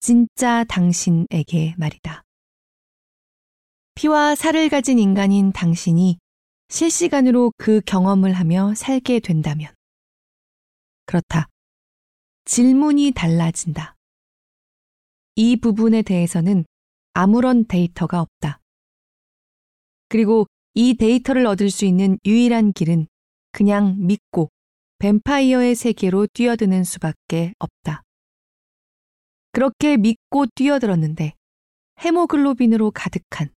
진짜 0.00 0.64
당신에게 0.64 1.76
말이다. 1.78 2.24
피와 3.94 4.34
살을 4.34 4.68
가진 4.68 4.98
인간인 4.98 5.52
당신이 5.52 6.18
실시간으로 6.70 7.52
그 7.56 7.80
경험을 7.82 8.32
하며 8.32 8.74
살게 8.74 9.20
된다면. 9.20 9.72
그렇다. 11.04 11.46
질문이 12.44 13.12
달라진다. 13.12 13.94
이 15.36 15.54
부분에 15.54 16.02
대해서는 16.02 16.64
아무런 17.12 17.64
데이터가 17.64 18.20
없다. 18.20 18.58
그리고 20.08 20.48
이 20.74 20.94
데이터를 20.94 21.46
얻을 21.46 21.70
수 21.70 21.84
있는 21.84 22.18
유일한 22.26 22.72
길은 22.72 23.06
그냥 23.52 23.94
믿고 24.04 24.50
뱀파이어의 24.98 25.74
세계로 25.74 26.26
뛰어드는 26.32 26.84
수밖에 26.84 27.52
없다. 27.58 28.02
그렇게 29.52 29.96
믿고 29.96 30.46
뛰어들었는데 30.54 31.34
헤모글로빈으로 32.04 32.90
가득한 32.90 33.50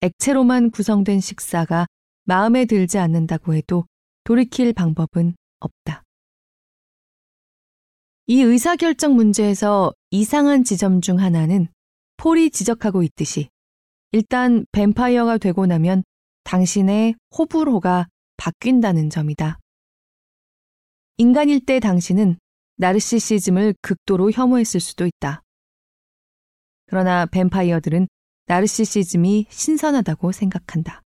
액체로만 0.00 0.70
구성된 0.70 1.20
식사가 1.20 1.86
마음에 2.24 2.64
들지 2.64 2.98
않는다고 2.98 3.54
해도 3.54 3.86
돌이킬 4.24 4.72
방법은 4.72 5.34
없다. 5.60 6.02
이 8.26 8.40
의사결정 8.40 9.14
문제에서 9.14 9.92
이상한 10.10 10.64
지점 10.64 11.00
중 11.00 11.20
하나는 11.20 11.68
폴이 12.16 12.50
지적하고 12.50 13.02
있듯이 13.02 13.48
일단 14.12 14.64
뱀파이어가 14.72 15.38
되고 15.38 15.66
나면 15.66 16.04
당신의 16.44 17.16
호불호가 17.36 18.08
바뀐다는 18.36 19.10
점이다. 19.10 19.58
인간일 21.16 21.64
때 21.64 21.78
당신은 21.78 22.38
나르시시즘을 22.76 23.74
극도로 23.80 24.32
혐오했을 24.32 24.80
수도 24.80 25.06
있다. 25.06 25.42
그러나 26.86 27.24
뱀파이어들은 27.26 28.08
나르시시즘이 28.46 29.46
신선하다고 29.48 30.32
생각한다. 30.32 31.02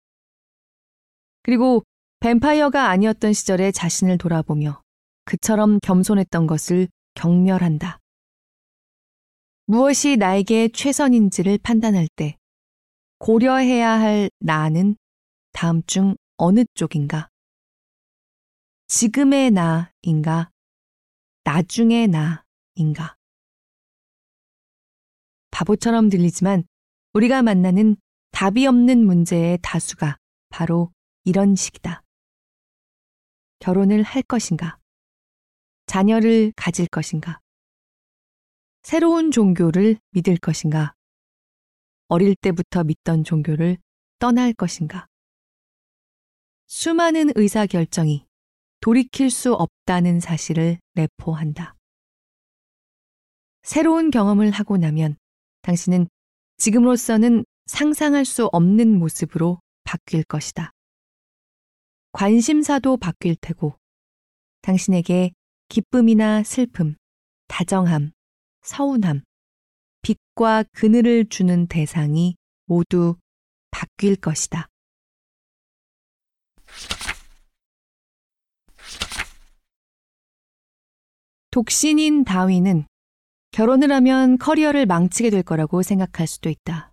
그리고 1.42 1.84
뱀파이어가 2.20 2.90
아니었던 2.90 3.32
시절의 3.32 3.72
자신을 3.72 4.18
돌아보며 4.18 4.82
그처럼 5.24 5.80
겸손했던 5.82 6.48
것을 6.48 6.90
경멸한다. 7.16 8.00
무엇이 9.66 10.18
나에게 10.18 10.70
최선인지를 10.74 11.60
판단할 11.60 12.10
때 12.16 12.36
고려해야 13.20 13.90
할 13.90 14.30
나는 14.40 14.98
다음 15.54 15.82
중 15.84 16.16
어느 16.36 16.66
쪽인가? 16.74 17.30
지금의 18.96 19.50
나인가? 19.50 20.52
나중의 21.46 22.10
나인가? 22.10 23.18
바보처럼 25.50 26.10
들리지만 26.10 26.64
우리가 27.14 27.42
만나는 27.42 27.96
답이 28.30 28.68
없는 28.68 29.04
문제의 29.04 29.58
다수가 29.64 30.20
바로 30.50 30.94
이런 31.24 31.56
식이다. 31.56 32.04
결혼을 33.58 34.04
할 34.04 34.22
것인가? 34.22 34.78
자녀를 35.88 36.54
가질 36.56 36.86
것인가? 36.86 37.40
새로운 38.84 39.32
종교를 39.32 39.98
믿을 40.12 40.38
것인가? 40.38 40.94
어릴 42.10 42.36
때부터 42.36 42.84
믿던 42.84 43.24
종교를 43.24 43.80
떠날 44.20 44.54
것인가? 44.54 45.08
수많은 46.68 47.32
의사결정이 47.34 48.28
돌이킬 48.84 49.30
수 49.30 49.54
없다는 49.54 50.20
사실을 50.20 50.78
내포한다. 50.96 51.74
새로운 53.62 54.12
경험을 54.12 54.52
하고 54.52 54.76
나면 54.76 55.16
당신은 55.62 56.10
지금으로서는 56.58 57.46
상상할 57.66 58.26
수 58.26 58.50
없는 58.52 59.00
모습으로 59.00 59.62
바뀔 59.86 60.26
것이다. 60.26 60.74
관심사도 62.12 62.98
바뀔 62.98 63.38
테고 63.38 63.78
당신에게 64.64 65.32
기쁨이나 65.70 66.44
슬픔, 66.44 66.98
다정함, 67.48 68.12
서운함, 68.64 69.24
빛과 70.02 70.66
그늘을 70.74 71.30
주는 71.30 71.68
대상이 71.68 72.36
모두 72.66 73.16
바뀔 73.72 74.18
것이다. 74.18 74.68
독신인 81.54 82.24
다윈은 82.24 82.88
결혼을 83.52 83.92
하면 83.92 84.40
커리어를 84.40 84.88
망치게 84.88 85.30
될 85.30 85.44
거라고 85.44 85.84
생각할 85.84 86.26
수도 86.26 86.50
있다. 86.50 86.92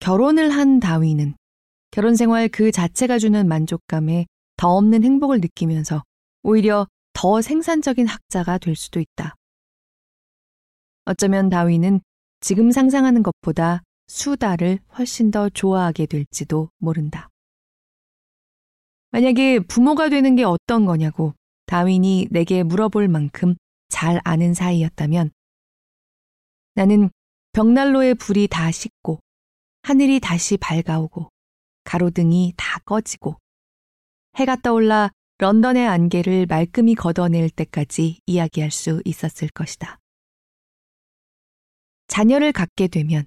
결혼을 0.00 0.50
한 0.50 0.80
다윈은 0.80 1.34
결혼 1.92 2.14
생활 2.14 2.50
그 2.50 2.70
자체가 2.70 3.18
주는 3.18 3.48
만족감에 3.48 4.26
더 4.58 4.76
없는 4.76 5.02
행복을 5.02 5.40
느끼면서 5.40 6.02
오히려 6.42 6.86
더 7.14 7.40
생산적인 7.40 8.06
학자가 8.06 8.58
될 8.58 8.76
수도 8.76 9.00
있다. 9.00 9.34
어쩌면 11.06 11.48
다윈은 11.48 12.02
지금 12.40 12.70
상상하는 12.70 13.22
것보다 13.22 13.80
수다를 14.08 14.78
훨씬 14.98 15.30
더 15.30 15.48
좋아하게 15.48 16.04
될지도 16.04 16.68
모른다. 16.76 17.30
만약에 19.12 19.60
부모가 19.60 20.10
되는 20.10 20.36
게 20.36 20.44
어떤 20.44 20.84
거냐고 20.84 21.32
다윈이 21.70 22.26
내게 22.32 22.64
물어볼 22.64 23.06
만큼 23.06 23.54
잘 23.88 24.20
아는 24.24 24.54
사이였다면 24.54 25.30
나는 26.74 27.10
벽난로의 27.52 28.16
불이 28.16 28.48
다 28.48 28.72
식고 28.72 29.20
하늘이 29.82 30.18
다시 30.18 30.56
밝아오고 30.56 31.30
가로등이 31.84 32.54
다 32.56 32.80
꺼지고 32.80 33.36
해가 34.34 34.56
떠올라 34.56 35.12
런던의 35.38 35.86
안개를 35.86 36.46
말끔히 36.46 36.96
걷어낼 36.96 37.48
때까지 37.48 38.18
이야기할 38.26 38.72
수 38.72 39.00
있었을 39.04 39.48
것이다. 39.50 40.00
자녀를 42.08 42.50
갖게 42.50 42.88
되면 42.88 43.24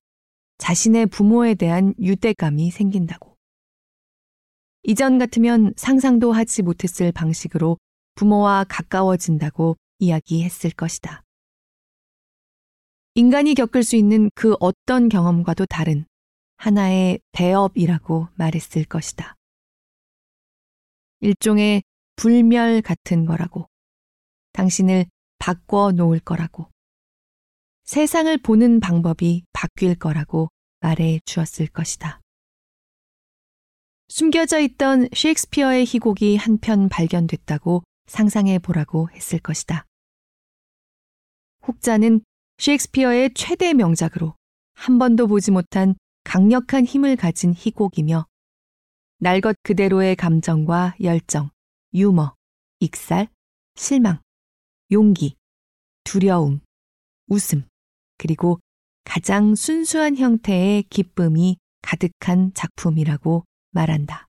자신의 0.57 1.05
부모에 1.05 1.55
대한 1.55 1.93
유대감이 1.97 2.71
생긴다고. 2.71 3.37
이전 4.83 5.17
같으면 5.17 5.73
상상도 5.77 6.33
하지 6.33 6.61
못했을 6.61 7.13
방식으로 7.13 7.77
부모와 8.15 8.65
가까워진다고 8.69 9.77
이야기했을 9.99 10.71
것이다. 10.71 11.23
인간이 13.15 13.53
겪을 13.53 13.83
수 13.83 13.95
있는 13.95 14.29
그 14.33 14.55
어떤 14.59 15.07
경험과도 15.09 15.65
다른 15.67 16.05
하나의 16.57 17.19
대업이라고 17.31 18.29
말했을 18.35 18.85
것이다. 18.85 19.35
일종의 21.19 21.83
불멸 22.15 22.81
같은 22.81 23.25
거라고. 23.25 23.67
당신을 24.53 25.05
바꿔 25.39 25.91
놓을 25.91 26.19
거라고. 26.19 26.69
세상을 27.85 28.35
보는 28.39 28.79
방법이 28.79 29.43
바뀔 29.51 29.95
거라고 29.95 30.49
말해 30.79 31.19
주었을 31.25 31.67
것이다. 31.67 32.19
숨겨져 34.07 34.59
있던 34.59 35.09
셰익스피어의 35.13 35.85
희곡이 35.85 36.37
한편 36.37 36.87
발견됐다고 36.87 37.83
상상해 38.05 38.59
보라고 38.59 39.09
했을 39.11 39.39
것이다. 39.39 39.85
혹자는 41.67 42.21
셰익스피어의 42.57 43.33
최대 43.33 43.73
명작으로 43.73 44.35
한 44.73 44.99
번도 44.99 45.27
보지 45.27 45.51
못한 45.51 45.95
강력한 46.23 46.85
힘을 46.85 47.15
가진 47.15 47.53
희곡이며 47.55 48.25
날 49.19 49.39
것 49.39 49.55
그대로의 49.63 50.15
감정과 50.15 50.95
열정, 51.01 51.49
유머, 51.93 52.35
익살, 52.79 53.29
실망, 53.75 54.19
용기, 54.91 55.35
두려움, 56.03 56.59
웃음, 57.27 57.65
그리고 58.17 58.59
가장 59.05 59.55
순수한 59.55 60.17
형태의 60.17 60.83
기쁨이 60.83 61.57
가득한 61.81 62.53
작품이라고 62.53 63.45
말한다. 63.71 64.27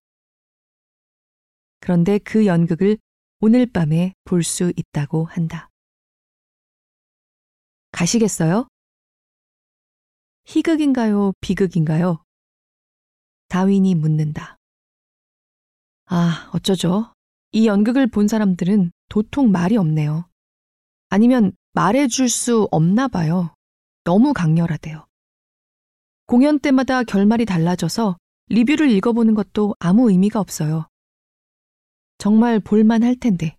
그런데 1.81 2.19
그 2.19 2.47
연극을 2.47 2.99
오늘 3.47 3.67
밤에 3.67 4.15
볼 4.25 4.43
수 4.43 4.73
있다고 4.75 5.27
한다. 5.27 5.69
가시겠어요? 7.93 8.67
희극인가요? 10.47 11.35
비극인가요? 11.43 12.25
다윈이 13.49 13.97
묻는다. 13.97 14.57
아, 16.07 16.51
어쩌죠? 16.55 17.13
이 17.53 17.67
연극을 17.67 18.07
본 18.07 18.29
사람들은 18.29 18.91
도통 19.11 19.53
말이 19.53 19.77
없네요. 19.77 20.27
아니면 21.11 21.53
말해줄 21.75 22.31
수 22.31 22.67
없나 22.71 23.09
봐요. 23.09 23.55
너무 24.05 24.33
강렬하대요. 24.33 25.07
공연 26.25 26.61
때마다 26.61 27.05
결말이 27.05 27.45
달라져서 27.45 28.17
리뷰를 28.47 28.91
읽어보는 28.91 29.35
것도 29.35 29.75
아무 29.81 30.11
의미가 30.11 30.41
없어요. 30.41 30.89
정말 32.25 32.59
볼만 32.59 33.03
할 33.03 33.17
텐데 33.17 33.59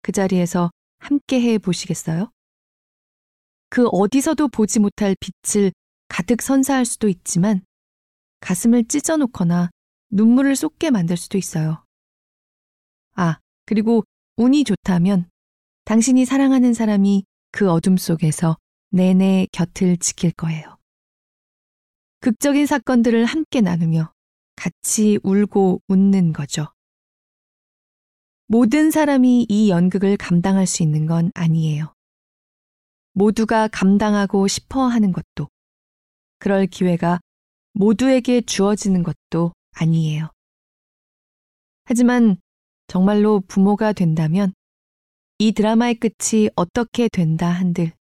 그 0.00 0.10
자리에서 0.10 0.70
함께 1.00 1.38
해 1.38 1.58
보시겠어요? 1.58 2.30
그 3.68 3.88
어디서도 3.88 4.48
보지 4.48 4.78
못할 4.78 5.14
빛을 5.20 5.70
가득 6.08 6.40
선사할 6.40 6.86
수도 6.86 7.08
있지만 7.08 7.60
가슴을 8.40 8.88
찢어놓거나 8.88 9.68
눈물을 10.12 10.56
쏟게 10.56 10.88
만들 10.88 11.18
수도 11.18 11.36
있어요. 11.36 11.84
아, 13.16 13.38
그리고 13.66 14.04
운이 14.36 14.64
좋다면 14.64 15.28
당신이 15.84 16.24
사랑하는 16.24 16.72
사람이 16.72 17.26
그 17.52 17.70
어둠 17.70 17.98
속에서 17.98 18.56
내내 18.88 19.46
곁을 19.52 19.98
지킬 19.98 20.30
거예요. 20.30 20.78
극적인 22.20 22.64
사건들을 22.64 23.26
함께 23.26 23.60
나누며 23.60 24.10
같이 24.56 25.18
울고 25.22 25.82
웃는 25.86 26.32
거죠. 26.32 26.72
모든 28.52 28.90
사람이 28.90 29.46
이 29.48 29.70
연극을 29.70 30.16
감당할 30.16 30.66
수 30.66 30.82
있는 30.82 31.06
건 31.06 31.30
아니에요. 31.36 31.94
모두가 33.12 33.68
감당하고 33.68 34.48
싶어 34.48 34.88
하는 34.88 35.12
것도, 35.12 35.48
그럴 36.40 36.66
기회가 36.66 37.20
모두에게 37.74 38.40
주어지는 38.40 39.04
것도 39.04 39.52
아니에요. 39.70 40.32
하지만 41.84 42.38
정말로 42.88 43.38
부모가 43.46 43.92
된다면 43.92 44.52
이 45.38 45.52
드라마의 45.52 46.00
끝이 46.00 46.50
어떻게 46.56 47.08
된다 47.08 47.48
한들 47.48 47.92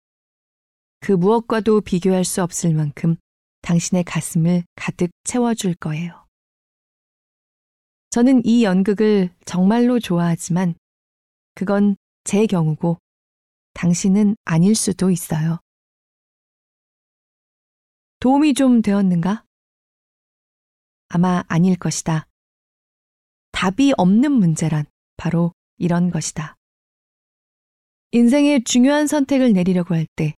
그 0.99 1.11
무엇과도 1.11 1.81
비교할 1.81 2.25
수 2.25 2.41
없을 2.41 2.73
만큼 2.73 3.17
당신의 3.61 4.03
가슴을 4.03 4.63
가득 4.73 5.11
채워줄 5.25 5.75
거예요. 5.75 6.18
저는 8.09 8.41
이 8.43 8.63
연극을 8.63 9.29
정말로 9.45 9.99
좋아하지만 9.99 10.73
그건 11.53 11.95
제 12.23 12.47
경우고 12.47 12.97
당신은 13.73 14.35
아닐 14.45 14.75
수도 14.75 15.11
있어요. 15.11 15.59
도움이 18.19 18.55
좀 18.55 18.81
되었는가? 18.81 19.45
아마 21.09 21.43
아닐 21.47 21.77
것이다. 21.77 22.27
답이 23.51 23.93
없는 23.97 24.31
문제란 24.31 24.85
바로 25.17 25.53
이런 25.77 26.11
것이다. 26.11 26.55
인생의 28.11 28.63
중요한 28.63 29.05
선택을 29.07 29.53
내리려고 29.53 29.93
할 29.93 30.07
때 30.15 30.33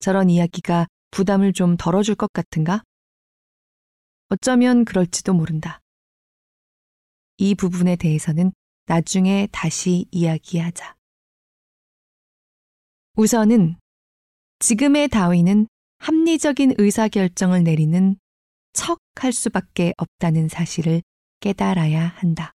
저런 0.00 0.30
이야기가 0.30 0.86
부담을 1.10 1.52
좀 1.52 1.76
덜어줄 1.76 2.16
것 2.16 2.32
같은가? 2.32 2.82
어쩌면 4.28 4.84
그럴지도 4.84 5.32
모른다. 5.32 5.80
이 7.38 7.54
부분에 7.54 7.96
대해서는 7.96 8.52
나중에 8.86 9.48
다시 9.50 10.06
이야기하자. 10.10 10.94
우선은 13.16 13.76
지금의 14.60 15.08
다윈은 15.08 15.66
합리적인 15.98 16.74
의사결정을 16.78 17.64
내리는 17.64 18.16
척 18.72 19.00
할 19.20 19.32
수밖에 19.32 19.92
없다는 19.96 20.48
사실을 20.48 21.02
깨달아야 21.40 22.06
한다. 22.06 22.52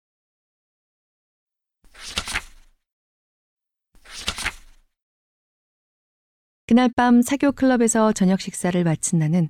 그날 6.66 6.91
밤 6.95 7.22
사교 7.22 7.53
클럽에서 7.53 8.12
저녁 8.12 8.41
식사를 8.41 8.83
마친 8.85 9.18
나는 9.18 9.49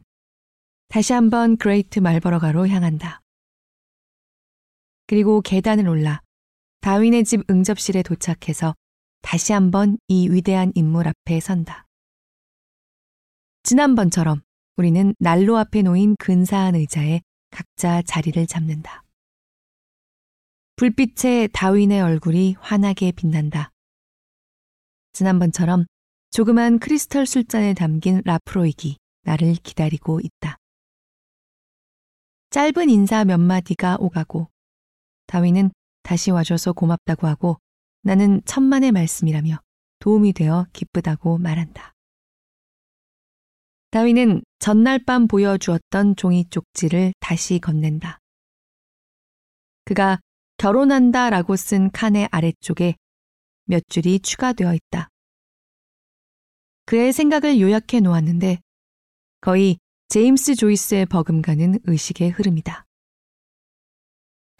다시 0.88 1.12
한번 1.12 1.56
그레이트 1.56 1.98
말버러가로 1.98 2.68
향한다. 2.68 3.20
그리고 5.08 5.40
계단을 5.40 5.88
올라 5.88 6.20
다윈의 6.82 7.24
집 7.24 7.42
응접실에 7.50 8.02
도착해서 8.02 8.74
다시 9.22 9.54
한번 9.54 9.98
이 10.06 10.28
위대한 10.28 10.70
인물 10.74 11.08
앞에 11.08 11.40
선다. 11.40 11.86
지난번처럼 13.62 14.42
우리는 14.76 15.14
난로 15.18 15.56
앞에 15.56 15.82
놓인 15.82 16.14
근사한 16.16 16.74
의자에 16.74 17.22
각자 17.50 18.02
자리를 18.02 18.46
잡는다. 18.46 19.02
불빛에 20.76 21.48
다윈의 21.54 22.02
얼굴이 22.02 22.56
환하게 22.60 23.12
빛난다. 23.12 23.70
지난번처럼 25.14 25.86
조그만 26.30 26.78
크리스털 26.78 27.24
술잔에 27.24 27.72
담긴 27.72 28.20
라프로이기 28.26 28.98
나를 29.22 29.54
기다리고 29.54 30.20
있다. 30.20 30.58
짧은 32.50 32.90
인사 32.90 33.24
몇 33.24 33.38
마디가 33.38 33.96
오가고 34.00 34.48
다윈은 35.28 35.70
다시 36.02 36.30
와줘서 36.30 36.72
고맙다고 36.72 37.26
하고 37.26 37.58
나는 38.02 38.42
천만의 38.44 38.92
말씀이라며 38.92 39.60
도움이 40.00 40.32
되어 40.32 40.66
기쁘다고 40.72 41.38
말한다. 41.38 41.94
다윈은 43.90 44.42
전날 44.58 45.04
밤 45.04 45.28
보여주었던 45.28 46.16
종이 46.16 46.44
쪽지를 46.50 47.12
다시 47.20 47.58
건넨다. 47.58 48.18
그가 49.84 50.18
결혼한다 50.56 51.30
라고 51.30 51.56
쓴 51.56 51.90
칸의 51.90 52.28
아래쪽에 52.30 52.96
몇 53.64 53.82
줄이 53.88 54.18
추가되어 54.20 54.74
있다. 54.74 55.08
그의 56.86 57.12
생각을 57.12 57.60
요약해 57.60 58.00
놓았는데 58.00 58.60
거의 59.42 59.78
제임스 60.08 60.54
조이스의 60.54 61.04
버금가는 61.06 61.80
의식의 61.84 62.30
흐름이다. 62.30 62.87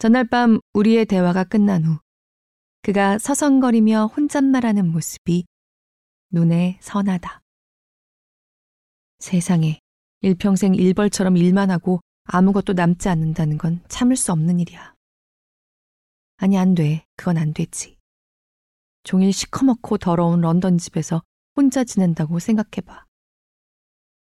전날 0.01 0.23
밤 0.23 0.61
우리의 0.71 1.05
대화가 1.05 1.43
끝난 1.43 1.83
후 1.83 1.99
그가 2.83 3.17
서성거리며 3.17 4.05
혼잣말하는 4.15 4.89
모습이 4.89 5.43
눈에 6.31 6.79
선하다. 6.81 7.41
세상에 9.19 9.81
일평생 10.21 10.73
일벌처럼 10.73 11.35
일만 11.35 11.69
하고 11.69 11.99
아무것도 12.23 12.73
남지 12.73 13.09
않는다는 13.09 13.57
건 13.57 13.83
참을 13.89 14.15
수 14.15 14.31
없는 14.31 14.61
일이야. 14.61 14.95
아니, 16.37 16.57
안 16.57 16.75
돼. 16.75 17.03
그건 17.17 17.37
안 17.37 17.53
되지. 17.53 17.97
종일 19.03 19.33
시커멓고 19.33 19.97
더러운 19.97 20.39
런던 20.39 20.77
집에서 20.77 21.21
혼자 21.57 21.83
지낸다고 21.83 22.39
생각해봐. 22.39 23.05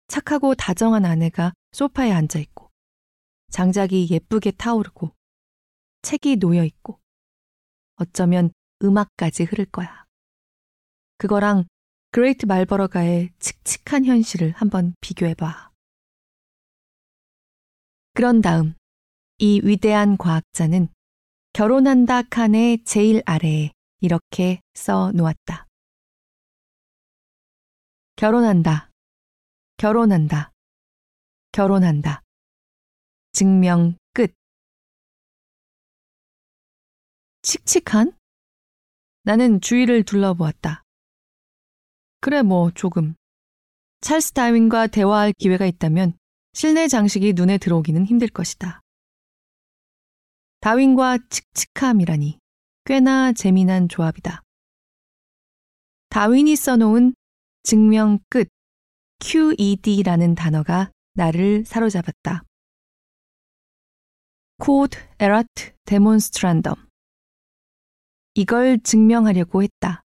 착하고 0.09 0.53
다정한 0.53 1.05
아내가 1.05 1.53
소파에 1.71 2.11
앉아있고, 2.11 2.69
장작이 3.49 4.09
예쁘게 4.11 4.51
타오르고, 4.51 5.14
책이 6.05 6.35
놓여 6.35 6.63
있고, 6.63 6.99
어쩌면 7.95 8.51
음악까지 8.83 9.43
흐를 9.43 9.65
거야. 9.65 10.05
그거랑 11.17 11.65
그레이트 12.11 12.45
말버러가의 12.45 13.31
칙칙한 13.39 14.05
현실을 14.05 14.51
한번 14.51 14.93
비교해봐. 15.01 15.71
그런 18.13 18.41
다음 18.41 18.75
이 19.39 19.59
위대한 19.63 20.15
과학자는 20.17 20.89
결혼한다 21.53 22.21
칸의 22.21 22.83
제일 22.83 23.23
아래에 23.25 23.71
이렇게 23.99 24.61
써 24.75 25.11
놓았다. 25.11 25.65
결혼한다. 28.15 28.91
결혼한다. 29.77 30.51
결혼한다. 31.51 32.21
증명 33.33 33.97
칙칙한? 37.45 38.11
나는 39.21 39.61
주위를 39.61 40.01
둘러보았다. 40.01 40.83
그래, 42.19 42.41
뭐, 42.41 42.71
조금. 42.71 43.13
찰스 44.01 44.31
다윈과 44.33 44.87
대화할 44.87 45.31
기회가 45.37 45.67
있다면 45.67 46.17
실내 46.53 46.87
장식이 46.87 47.33
눈에 47.33 47.59
들어오기는 47.59 48.03
힘들 48.03 48.29
것이다. 48.29 48.81
다윈과 50.61 51.19
칙칙함이라니 51.29 52.39
꽤나 52.83 53.31
재미난 53.31 53.89
조합이다. 53.89 54.41
다윈이 56.09 56.55
써놓은 56.55 57.13
증명 57.61 58.17
끝 58.29 58.47
QED라는 59.19 60.33
단어가 60.33 60.91
나를 61.13 61.63
사로잡았다. 61.65 62.43
Code 64.63 64.99
Erat 65.21 65.75
Demonstrandum. 65.85 66.84
이걸 68.35 68.79
증명하려고 68.81 69.63
했다. 69.63 70.03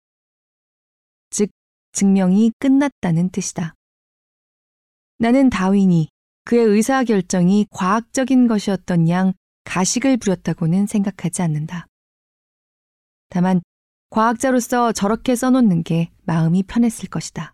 즉, 1.30 1.48
증명이 1.92 2.50
끝났다는 2.58 3.30
뜻이다. 3.30 3.74
나는 5.18 5.48
다윈이 5.48 6.08
그의 6.44 6.64
의사결정이 6.64 7.66
과학적인 7.70 8.48
것이었던 8.48 9.08
양 9.08 9.32
가식을 9.64 10.16
부렸다고는 10.16 10.86
생각하지 10.86 11.42
않는다. 11.42 11.86
다만 13.28 13.62
과학자로서 14.10 14.92
저렇게 14.92 15.36
써놓는 15.36 15.84
게 15.84 16.10
마음이 16.24 16.64
편했을 16.64 17.08
것이다. 17.08 17.52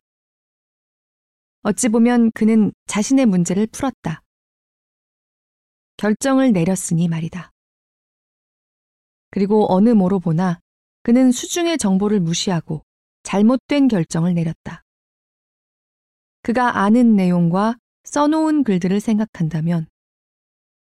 어찌 1.62 1.90
보면 1.90 2.30
그는 2.32 2.72
자신의 2.86 3.26
문제를 3.26 3.66
풀었다. 3.66 4.22
결정을 5.98 6.52
내렸으니 6.52 7.08
말이다. 7.08 7.50
그리고 9.30 9.72
어느 9.72 9.90
모로 9.90 10.18
보나 10.18 10.60
그는 11.02 11.32
수중의 11.32 11.78
정보를 11.78 12.20
무시하고 12.20 12.84
잘못된 13.22 13.88
결정을 13.88 14.34
내렸다. 14.34 14.82
그가 16.42 16.78
아는 16.78 17.14
내용과 17.16 17.76
써놓은 18.04 18.64
글들을 18.64 19.00
생각한다면 19.00 19.86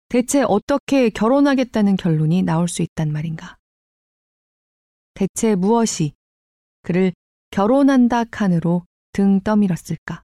대체 0.09 0.43
어떻게 0.43 1.09
결혼하겠다는 1.11 1.97
결론이 1.97 2.43
나올 2.43 2.69
수 2.69 2.83
있단 2.83 3.11
말인가? 3.11 3.57
대체 5.15 5.55
무엇이 5.55 6.13
그를 6.83 7.13
결혼한다 7.51 8.25
칸으로 8.25 8.85
등 9.13 9.41
떠밀었을까? 9.41 10.23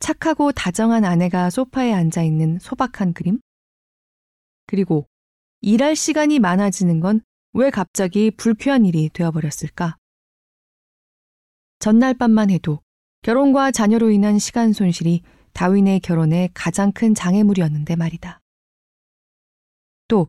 착하고 0.00 0.52
다정한 0.52 1.04
아내가 1.04 1.50
소파에 1.50 1.92
앉아 1.92 2.22
있는 2.22 2.58
소박한 2.60 3.12
그림? 3.12 3.40
그리고 4.66 5.06
일할 5.60 5.96
시간이 5.96 6.38
많아지는 6.38 7.00
건 7.00 7.20
왜 7.58 7.70
갑자기 7.70 8.30
불쾌한 8.30 8.84
일이 8.84 9.10
되어버렸을까? 9.12 9.96
전날 11.80 12.14
밤만 12.14 12.50
해도 12.50 12.78
결혼과 13.22 13.72
자녀로 13.72 14.10
인한 14.10 14.38
시간 14.38 14.72
손실이 14.72 15.22
다윈의 15.54 15.98
결혼에 15.98 16.50
가장 16.54 16.92
큰 16.92 17.16
장애물이었는데 17.16 17.96
말이다. 17.96 18.38
또 20.06 20.28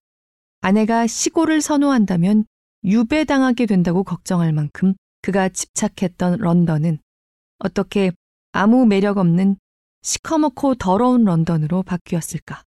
아내가 0.61 1.05
시골을 1.05 1.61
선호한다면 1.61 2.45
유배당하게 2.84 3.67
된다고 3.67 4.03
걱정할 4.03 4.51
만큼 4.51 4.95
그가 5.21 5.49
집착했던 5.49 6.39
런던은 6.39 6.97
어떻게 7.59 8.11
아무 8.53 8.88
매력 8.88 9.19
없는 9.19 9.57
시커멓고 10.01 10.75
더러운 10.75 11.25
런던으로 11.25 11.84
바뀌었을까? 11.84 12.63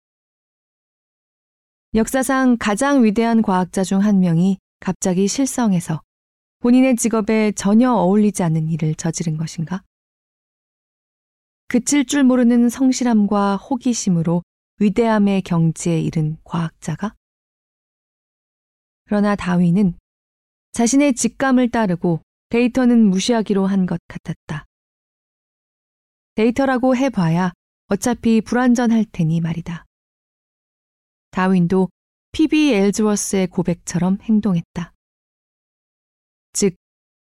역사상 1.96 2.58
가장 2.60 3.04
위대한 3.04 3.42
과학자 3.42 3.84
중 3.84 4.00
한 4.02 4.20
명이 4.20 4.60
갑자기 4.80 5.28
실성해서 5.28 6.02
본인의 6.60 6.96
직업에 6.96 7.52
전혀 7.54 7.92
어울리지 7.92 8.44
않는 8.44 8.70
일을 8.70 8.96
저지른 8.96 9.38
것인가? 9.38 9.82
그칠 11.68 12.06
줄 12.06 12.24
모르는 12.24 12.70
성실함과 12.70 13.58
호기심으로 13.58 14.44
위대함의 14.80 15.42
경지에 15.44 16.00
이른 16.00 16.38
과학자가? 16.44 17.16
그러나 19.06 19.36
다윈은 19.36 19.98
자신의 20.72 21.14
직감을 21.16 21.70
따르고 21.70 22.22
데이터는 22.50 23.04
무시하기로 23.10 23.66
한 23.66 23.86
것 23.86 24.00
같았다. 24.08 24.66
데이터라고 26.36 26.96
해봐야 26.96 27.52
어차피 27.88 28.42
불완전할 28.42 29.06
테니 29.12 29.42
말이다. 29.42 29.86
다윈도 31.32 31.90
피비 32.32 32.74
엘즈워스의 32.74 33.48
고백처럼 33.48 34.20
행동했다. 34.22 34.94
즉, 36.54 36.76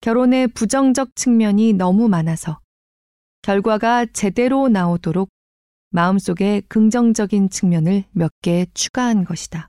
결혼의 0.01 0.49
부정적 0.49 1.15
측면이 1.15 1.75
너무 1.75 2.09
많아서 2.09 2.61
결과가 3.43 4.07
제대로 4.07 4.69
나오도록 4.69 5.29
마음속에 5.91 6.63
긍정적인 6.69 7.51
측면을 7.51 8.05
몇 8.13 8.31
개 8.43 8.67
추가한 8.73 9.25
것이다. 9.25 9.69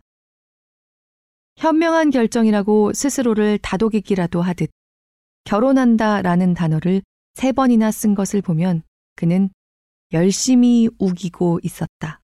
현명한 1.58 2.12
결정이라고 2.12 2.94
스스로를 2.94 3.58
다독이기라도 3.58 4.42
하듯 4.42 4.70
결혼한다 5.44 6.22
라는 6.22 6.54
단어를 6.54 7.02
세 7.34 7.52
번이나 7.52 7.92
쓴 7.92 8.16
것을 8.16 8.42
보면 8.42 8.84
그는 9.16 9.50
열심히 10.14 10.90
우기고 11.00 11.60
있었다. 11.64 12.21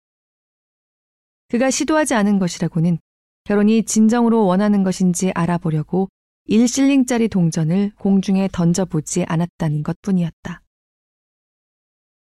그가 1.51 1.69
시도하지 1.69 2.13
않은 2.13 2.39
것이라고는 2.39 2.97
결혼이 3.43 3.83
진정으로 3.83 4.45
원하는 4.45 4.83
것인지 4.83 5.33
알아보려고 5.35 6.07
1실링짜리 6.49 7.29
동전을 7.29 7.91
공중에 7.99 8.47
던져보지 8.53 9.25
않았다는 9.27 9.83
것 9.83 9.97
뿐이었다. 10.01 10.61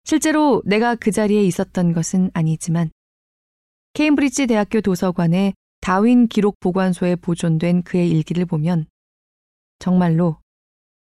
실제로 0.02 0.62
내가 0.66 0.96
그 0.96 1.12
자리에 1.12 1.44
있었던 1.44 1.92
것은 1.92 2.32
아니지만 2.34 2.90
케임브리지 3.92 4.48
대학교 4.48 4.80
도서관의 4.80 5.54
다윈 5.80 6.26
기록 6.26 6.58
보관소에 6.58 7.14
보존된 7.14 7.84
그의 7.84 8.10
일기를 8.10 8.46
보면 8.46 8.86
정말로 9.78 10.40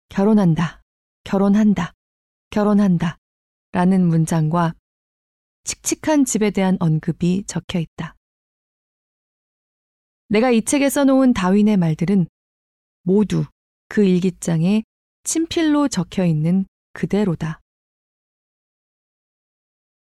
결혼한다, 0.08 0.82
결혼한다, 1.22 1.92
결혼한다 2.50 3.18
라는 3.70 4.04
문장과 4.04 4.74
칙칙한 5.64 6.24
집에 6.24 6.50
대한 6.50 6.76
언급이 6.80 7.44
적혀 7.46 7.78
있다. 7.78 8.14
내가 10.28 10.50
이 10.50 10.62
책에 10.62 10.88
써놓은 10.88 11.32
다윈의 11.32 11.76
말들은 11.76 12.26
모두 13.02 13.44
그 13.88 14.04
일기장에 14.04 14.84
친필로 15.24 15.88
적혀 15.88 16.24
있는 16.24 16.66
그대로다. 16.92 17.60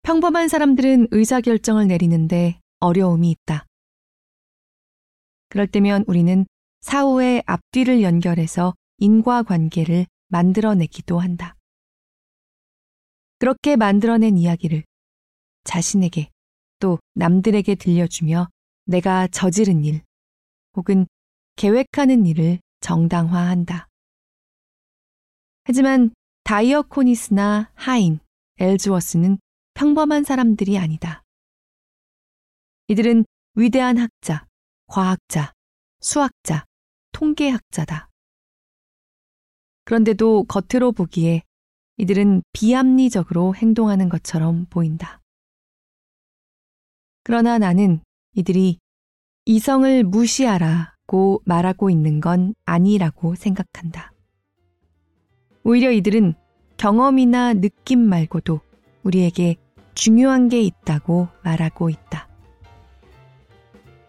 평범한 0.02 0.48
사람들은 0.48 1.08
의사결정을 1.10 1.86
내리는데 1.86 2.58
어려움이 2.80 3.30
있다. 3.30 3.66
그럴 5.48 5.66
때면 5.66 6.04
우리는 6.06 6.46
사후의 6.80 7.42
앞뒤를 7.46 8.02
연결해서 8.02 8.74
인과관계를 8.98 10.06
만들어내기도 10.28 11.18
한다. 11.18 11.54
그렇게 13.38 13.76
만들어낸 13.76 14.36
이야기를 14.36 14.84
자신에게 15.70 16.30
또 16.80 16.98
남들에게 17.14 17.76
들려주며 17.76 18.48
내가 18.86 19.28
저지른 19.28 19.84
일 19.84 20.02
혹은 20.74 21.06
계획하는 21.54 22.26
일을 22.26 22.58
정당화한다. 22.80 23.86
하지만 25.64 26.10
다이어코니스나 26.42 27.70
하인, 27.74 28.18
엘즈워스는 28.58 29.38
평범한 29.74 30.24
사람들이 30.24 30.76
아니다. 30.76 31.22
이들은 32.88 33.24
위대한 33.54 33.96
학자, 33.98 34.46
과학자, 34.86 35.52
수학자, 36.00 36.64
통계학자다. 37.12 38.08
그런데도 39.84 40.44
겉으로 40.44 40.90
보기에 40.90 41.42
이들은 41.98 42.42
비합리적으로 42.52 43.54
행동하는 43.54 44.08
것처럼 44.08 44.66
보인다. 44.70 45.19
그러나 47.30 47.58
나는 47.58 48.00
이들이 48.34 48.80
이성을 49.44 50.02
무시하라고 50.02 51.42
말하고 51.44 51.88
있는 51.88 52.20
건 52.20 52.56
아니라고 52.64 53.36
생각한다. 53.36 54.10
오히려 55.62 55.92
이들은 55.92 56.34
경험이나 56.76 57.54
느낌 57.54 58.00
말고도 58.00 58.58
우리에게 59.04 59.54
중요한 59.94 60.48
게 60.48 60.60
있다고 60.60 61.28
말하고 61.44 61.88
있다. 61.88 62.26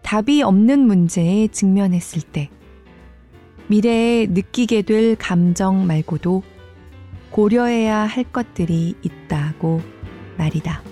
답이 0.02 0.42
없는 0.42 0.80
문제에 0.80 1.48
직면했을 1.48 2.24
때 2.24 2.50
미래에 3.68 4.26
느끼게 4.32 4.82
될 4.82 5.16
감정 5.16 5.86
말고도 5.86 6.42
고려해야 7.30 8.00
할 8.00 8.24
것들이 8.24 8.96
있다고 9.04 9.80
말이다. 10.40 10.91